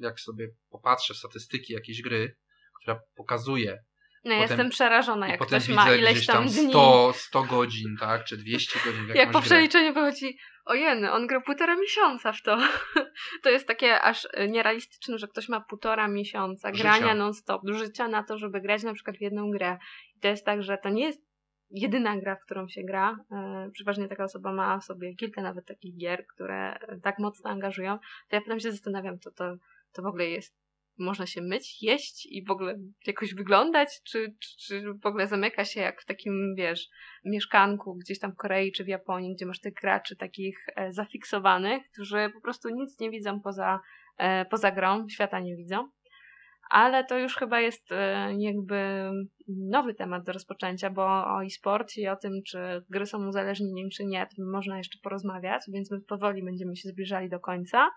jak 0.00 0.20
sobie 0.20 0.48
popatrzę 0.70 1.14
w 1.14 1.16
statystyki 1.16 1.72
jakiejś 1.72 2.02
gry, 2.02 2.36
która 2.80 3.00
pokazuje 3.14 3.82
No 4.24 4.30
Potem- 4.30 4.42
jestem 4.42 4.70
przerażona, 4.70 5.28
jak 5.28 5.38
potem 5.38 5.58
ktoś 5.58 5.68
widzę 5.68 5.84
ma 5.84 5.94
ileś 5.94 6.26
tam 6.26 6.36
tam 6.36 6.46
dni. 6.46 6.70
100, 6.70 7.12
100 7.16 7.42
godzin, 7.42 7.96
tak? 8.00 8.24
Czy 8.24 8.36
200 8.36 8.78
godzin 8.84 9.06
w 9.06 9.14
Jak 9.14 9.30
po 9.30 9.40
przeliczeniu 9.40 9.94
wychodzi, 9.94 10.38
ojeny, 10.64 11.12
on 11.12 11.26
grał 11.26 11.42
półtora 11.42 11.76
miesiąca 11.76 12.32
w 12.32 12.42
to. 12.42 12.58
To 13.42 13.50
jest 13.50 13.66
takie 13.66 14.00
aż 14.00 14.24
y, 14.24 14.48
nierealistyczne, 14.48 15.18
że 15.18 15.28
ktoś 15.28 15.48
ma 15.48 15.60
półtora 15.60 16.08
miesiąca 16.08 16.72
grania 16.72 17.14
non-stop, 17.14 17.62
życia 17.72 18.08
na 18.08 18.22
to, 18.22 18.38
żeby 18.38 18.60
grać 18.60 18.82
na 18.82 18.94
przykład 18.94 19.16
w 19.16 19.20
jedną 19.20 19.50
grę. 19.50 19.78
I 20.16 20.20
to 20.20 20.28
jest 20.28 20.44
tak, 20.44 20.62
że 20.62 20.78
to 20.82 20.88
nie 20.88 21.04
jest 21.04 21.31
jedyna 21.72 22.20
gra, 22.20 22.36
w 22.36 22.44
którą 22.44 22.68
się 22.68 22.82
gra. 22.82 23.16
E, 23.32 23.70
Przeważnie 23.72 24.08
taka 24.08 24.24
osoba 24.24 24.52
ma 24.52 24.80
sobie 24.80 25.14
kilka 25.14 25.42
nawet 25.42 25.66
takich 25.66 25.96
gier, 25.96 26.26
które 26.26 26.78
tak 27.02 27.18
mocno 27.18 27.50
angażują. 27.50 27.98
To 28.28 28.36
ja 28.36 28.40
potem 28.40 28.60
się 28.60 28.72
zastanawiam, 28.72 29.18
to, 29.18 29.30
to, 29.30 29.56
to 29.92 30.02
w 30.02 30.06
ogóle 30.06 30.26
jest 30.26 30.62
można 30.98 31.26
się 31.26 31.42
myć, 31.42 31.82
jeść 31.82 32.26
i 32.26 32.44
w 32.44 32.50
ogóle 32.50 32.78
jakoś 33.06 33.34
wyglądać, 33.34 34.02
czy, 34.02 34.34
czy, 34.40 34.56
czy 34.66 34.82
w 35.02 35.06
ogóle 35.06 35.26
zamyka 35.26 35.64
się 35.64 35.80
jak 35.80 36.02
w 36.02 36.04
takim, 36.04 36.54
wiesz, 36.56 36.88
mieszkanku 37.24 37.94
gdzieś 37.94 38.18
tam 38.18 38.32
w 38.32 38.36
Korei 38.36 38.72
czy 38.72 38.84
w 38.84 38.88
Japonii, 38.88 39.34
gdzie 39.34 39.46
masz 39.46 39.60
tych 39.60 39.74
graczy 39.74 40.16
takich 40.16 40.66
e, 40.76 40.92
zafiksowanych, 40.92 41.82
którzy 41.92 42.30
po 42.34 42.40
prostu 42.40 42.68
nic 42.68 43.00
nie 43.00 43.10
widzą 43.10 43.40
poza, 43.40 43.80
e, 44.18 44.44
poza 44.44 44.70
grą, 44.70 45.08
świata 45.08 45.40
nie 45.40 45.56
widzą. 45.56 45.88
Ale 46.72 47.04
to 47.04 47.18
już 47.18 47.36
chyba 47.36 47.60
jest 47.60 47.92
e, 47.92 48.28
jakby 48.38 49.10
nowy 49.48 49.94
temat 49.94 50.24
do 50.24 50.32
rozpoczęcia, 50.32 50.90
bo 50.90 51.04
o 51.04 51.44
e-sporcie 51.44 52.02
i 52.02 52.08
o 52.08 52.16
tym, 52.16 52.32
czy 52.46 52.84
gry 52.90 53.06
są 53.06 53.28
uzależnieniem, 53.28 53.90
czy 53.90 54.04
nie, 54.04 54.26
to 54.26 54.42
można 54.52 54.78
jeszcze 54.78 54.98
porozmawiać, 55.02 55.62
więc 55.68 55.90
my 55.90 56.00
powoli 56.00 56.44
będziemy 56.44 56.76
się 56.76 56.88
zbliżali 56.88 57.28
do 57.28 57.40
końca. 57.40 57.90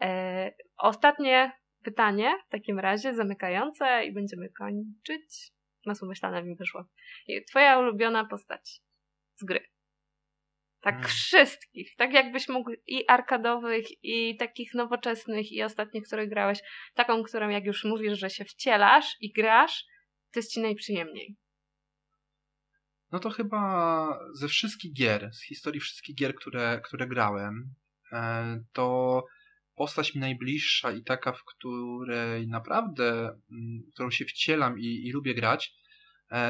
E, 0.00 0.52
ostatnie 0.76 1.52
pytanie 1.84 2.34
w 2.46 2.50
takim 2.50 2.78
razie, 2.78 3.14
zamykające 3.14 4.04
i 4.04 4.12
będziemy 4.12 4.48
kończyć. 4.48 5.52
Masło 5.86 6.08
myślane 6.08 6.42
mi 6.42 6.56
wyszło. 6.56 6.84
Twoja 7.50 7.78
ulubiona 7.78 8.24
postać 8.24 8.80
z 9.36 9.44
gry. 9.44 9.73
Tak 10.84 10.94
Mm. 10.94 11.08
wszystkich. 11.08 11.96
Tak 11.96 12.12
jakbyś 12.12 12.48
mógł 12.48 12.70
i 12.86 13.08
arkadowych, 13.08 14.04
i 14.04 14.36
takich 14.36 14.74
nowoczesnych, 14.74 15.52
i 15.52 15.62
ostatnich, 15.62 16.04
których 16.06 16.28
grałeś. 16.28 16.58
Taką, 16.94 17.22
którą 17.22 17.48
jak 17.48 17.64
już 17.64 17.84
mówisz, 17.84 18.18
że 18.18 18.30
się 18.30 18.44
wcielasz 18.44 19.16
i 19.20 19.32
grasz, 19.32 19.84
to 20.32 20.38
jest 20.38 20.52
ci 20.52 20.60
najprzyjemniej. 20.60 21.36
No 23.12 23.20
to 23.20 23.30
chyba 23.30 24.18
ze 24.34 24.48
wszystkich 24.48 24.92
gier, 24.92 25.30
z 25.32 25.42
historii 25.42 25.80
wszystkich 25.80 26.16
gier, 26.16 26.34
które, 26.34 26.80
które 26.84 27.06
grałem, 27.06 27.74
e, 28.12 28.60
to 28.72 29.24
postać 29.74 30.14
mi 30.14 30.20
najbliższa 30.20 30.92
i 30.92 31.02
taka, 31.02 31.32
w 31.32 31.44
której 31.44 32.48
naprawdę, 32.48 33.20
mm, 33.50 33.82
którą 33.94 34.10
się 34.10 34.24
wcielam 34.24 34.78
i, 34.78 34.84
i 34.84 35.12
lubię 35.12 35.34
grać, 35.34 35.74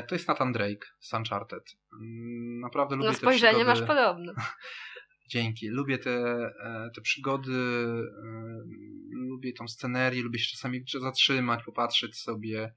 to 0.09 0.15
jest 0.15 0.29
Nathan 0.29 0.53
Drake 0.53 0.87
z 0.99 1.15
Uncharted. 1.15 1.77
Mm, 1.93 2.61
naprawdę 2.61 2.97
lubię 2.97 3.09
no, 3.09 3.15
spojrzenie 3.15 3.65
te 3.65 3.65
przygody. 3.65 3.81
masz 3.81 3.89
podobne. 3.89 4.33
Dzięki. 5.29 5.69
Lubię 5.69 5.99
te, 5.99 6.11
e, 6.11 6.91
te 6.95 7.01
przygody, 7.01 7.87
lubię 9.11 9.53
tą 9.53 9.69
scenerię, 9.69 10.23
lubię 10.23 10.39
się 10.39 10.57
czasami 10.57 10.85
zatrzymać, 11.01 11.65
popatrzeć 11.65 12.17
sobie. 12.17 12.75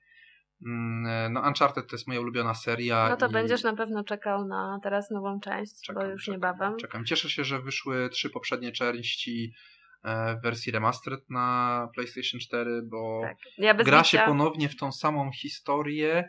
Mm, 0.66 1.34
no 1.34 1.42
Uncharted 1.48 1.88
to 1.88 1.96
jest 1.96 2.08
moja 2.08 2.22
ulubiona 2.22 2.54
seria. 2.54 3.10
No 3.10 3.18
to 3.18 3.28
i... 3.28 3.32
będziesz 3.32 3.64
na 3.64 3.76
pewno 3.76 4.04
czekał 4.04 4.48
na 4.48 4.80
teraz 4.84 5.12
nową 5.12 5.40
część, 5.40 5.82
czekam, 5.82 6.04
bo 6.04 6.10
już 6.10 6.26
czekam, 6.26 6.34
niebawem. 6.36 6.78
Czekam. 6.78 7.06
Cieszę 7.06 7.30
się, 7.30 7.44
że 7.44 7.62
wyszły 7.62 8.10
trzy 8.10 8.30
poprzednie 8.30 8.72
części 8.72 9.54
e, 10.04 10.36
w 10.36 10.42
wersji 10.42 10.72
remastered 10.72 11.30
na 11.30 11.90
PlayStation 11.96 12.40
4, 12.40 12.82
bo 12.84 13.22
tak. 13.24 13.38
ja 13.58 13.74
gra 13.74 14.04
się 14.04 14.20
ponownie 14.20 14.70
w 14.70 14.76
tą 14.76 14.92
samą 14.92 15.32
historię 15.32 16.28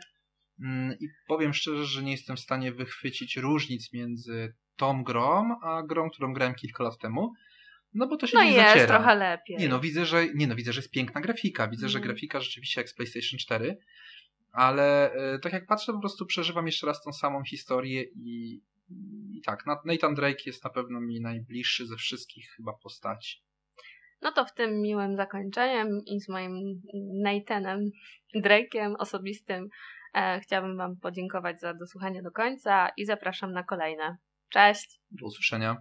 i 1.01 1.09
powiem 1.29 1.55
szczerze, 1.55 1.85
że 1.85 2.03
nie 2.03 2.13
jestem 2.13 2.37
w 2.37 2.41
stanie 2.41 2.73
wychwycić 2.73 3.37
różnic 3.37 3.93
między 3.93 4.55
tą 4.77 5.05
grą, 5.05 5.57
a 5.63 5.83
grą, 5.83 6.11
którą 6.11 6.33
grałem 6.33 6.55
kilka 6.55 6.85
lat 6.85 6.99
temu. 6.99 7.33
No 7.95 8.07
bo 8.07 8.17
to 8.17 8.27
się 8.27 8.37
no 8.37 8.45
nie 8.45 8.53
jest 8.53 8.69
zaciera. 8.69 8.87
trochę 8.87 9.15
lepiej. 9.15 9.57
Nie 9.57 9.69
no, 9.69 9.81
widzę, 9.81 10.07
że 10.07 10.27
nie 10.35 10.47
no, 10.47 10.55
widzę, 10.55 10.73
że 10.73 10.79
jest 10.79 10.91
piękna 10.91 11.21
grafika. 11.21 11.69
Widzę, 11.69 11.87
mm. 11.87 11.91
że 11.91 12.01
grafika 12.01 12.41
rzeczywiście 12.41 12.81
jak 12.81 12.91
z 12.91 12.95
PlayStation 12.95 13.39
4 13.39 13.77
ale 14.53 15.13
e, 15.13 15.39
tak 15.39 15.53
jak 15.53 15.67
patrzę, 15.67 15.93
po 15.93 16.01
prostu 16.01 16.27
przeżywam 16.27 16.67
jeszcze 16.67 16.87
raz 16.87 17.03
tą 17.03 17.13
samą 17.13 17.45
historię 17.45 18.03
i, 18.03 18.61
i 19.31 19.41
tak, 19.47 19.65
Nathan 19.85 20.15
Drake 20.15 20.43
jest 20.47 20.65
na 20.65 20.71
pewno 20.71 21.01
mi 21.01 21.21
najbliższy 21.21 21.87
ze 21.87 21.97
wszystkich 21.97 22.51
chyba 22.57 22.73
postaci. 22.73 23.43
No 24.23 24.33
to 24.33 24.45
w 24.45 24.55
tym 24.55 24.81
miłym 24.81 25.17
zakończeniem 25.17 25.89
i 26.07 26.21
z 26.21 26.29
moim 26.29 26.83
Nathanem 27.23 27.91
Drake'em 28.37 28.95
osobistym 28.99 29.69
chciałabym 30.43 30.77
Wam 30.77 30.97
podziękować 30.97 31.61
za 31.61 31.75
dosłuchanie 31.75 32.23
do 32.23 32.31
końca 32.31 32.89
i 32.97 33.07
zapraszam 33.07 33.53
na 33.53 33.63
kolejne. 33.63 34.17
Cześć! 34.49 35.01
Do 35.11 35.27
usłyszenia. 35.27 35.77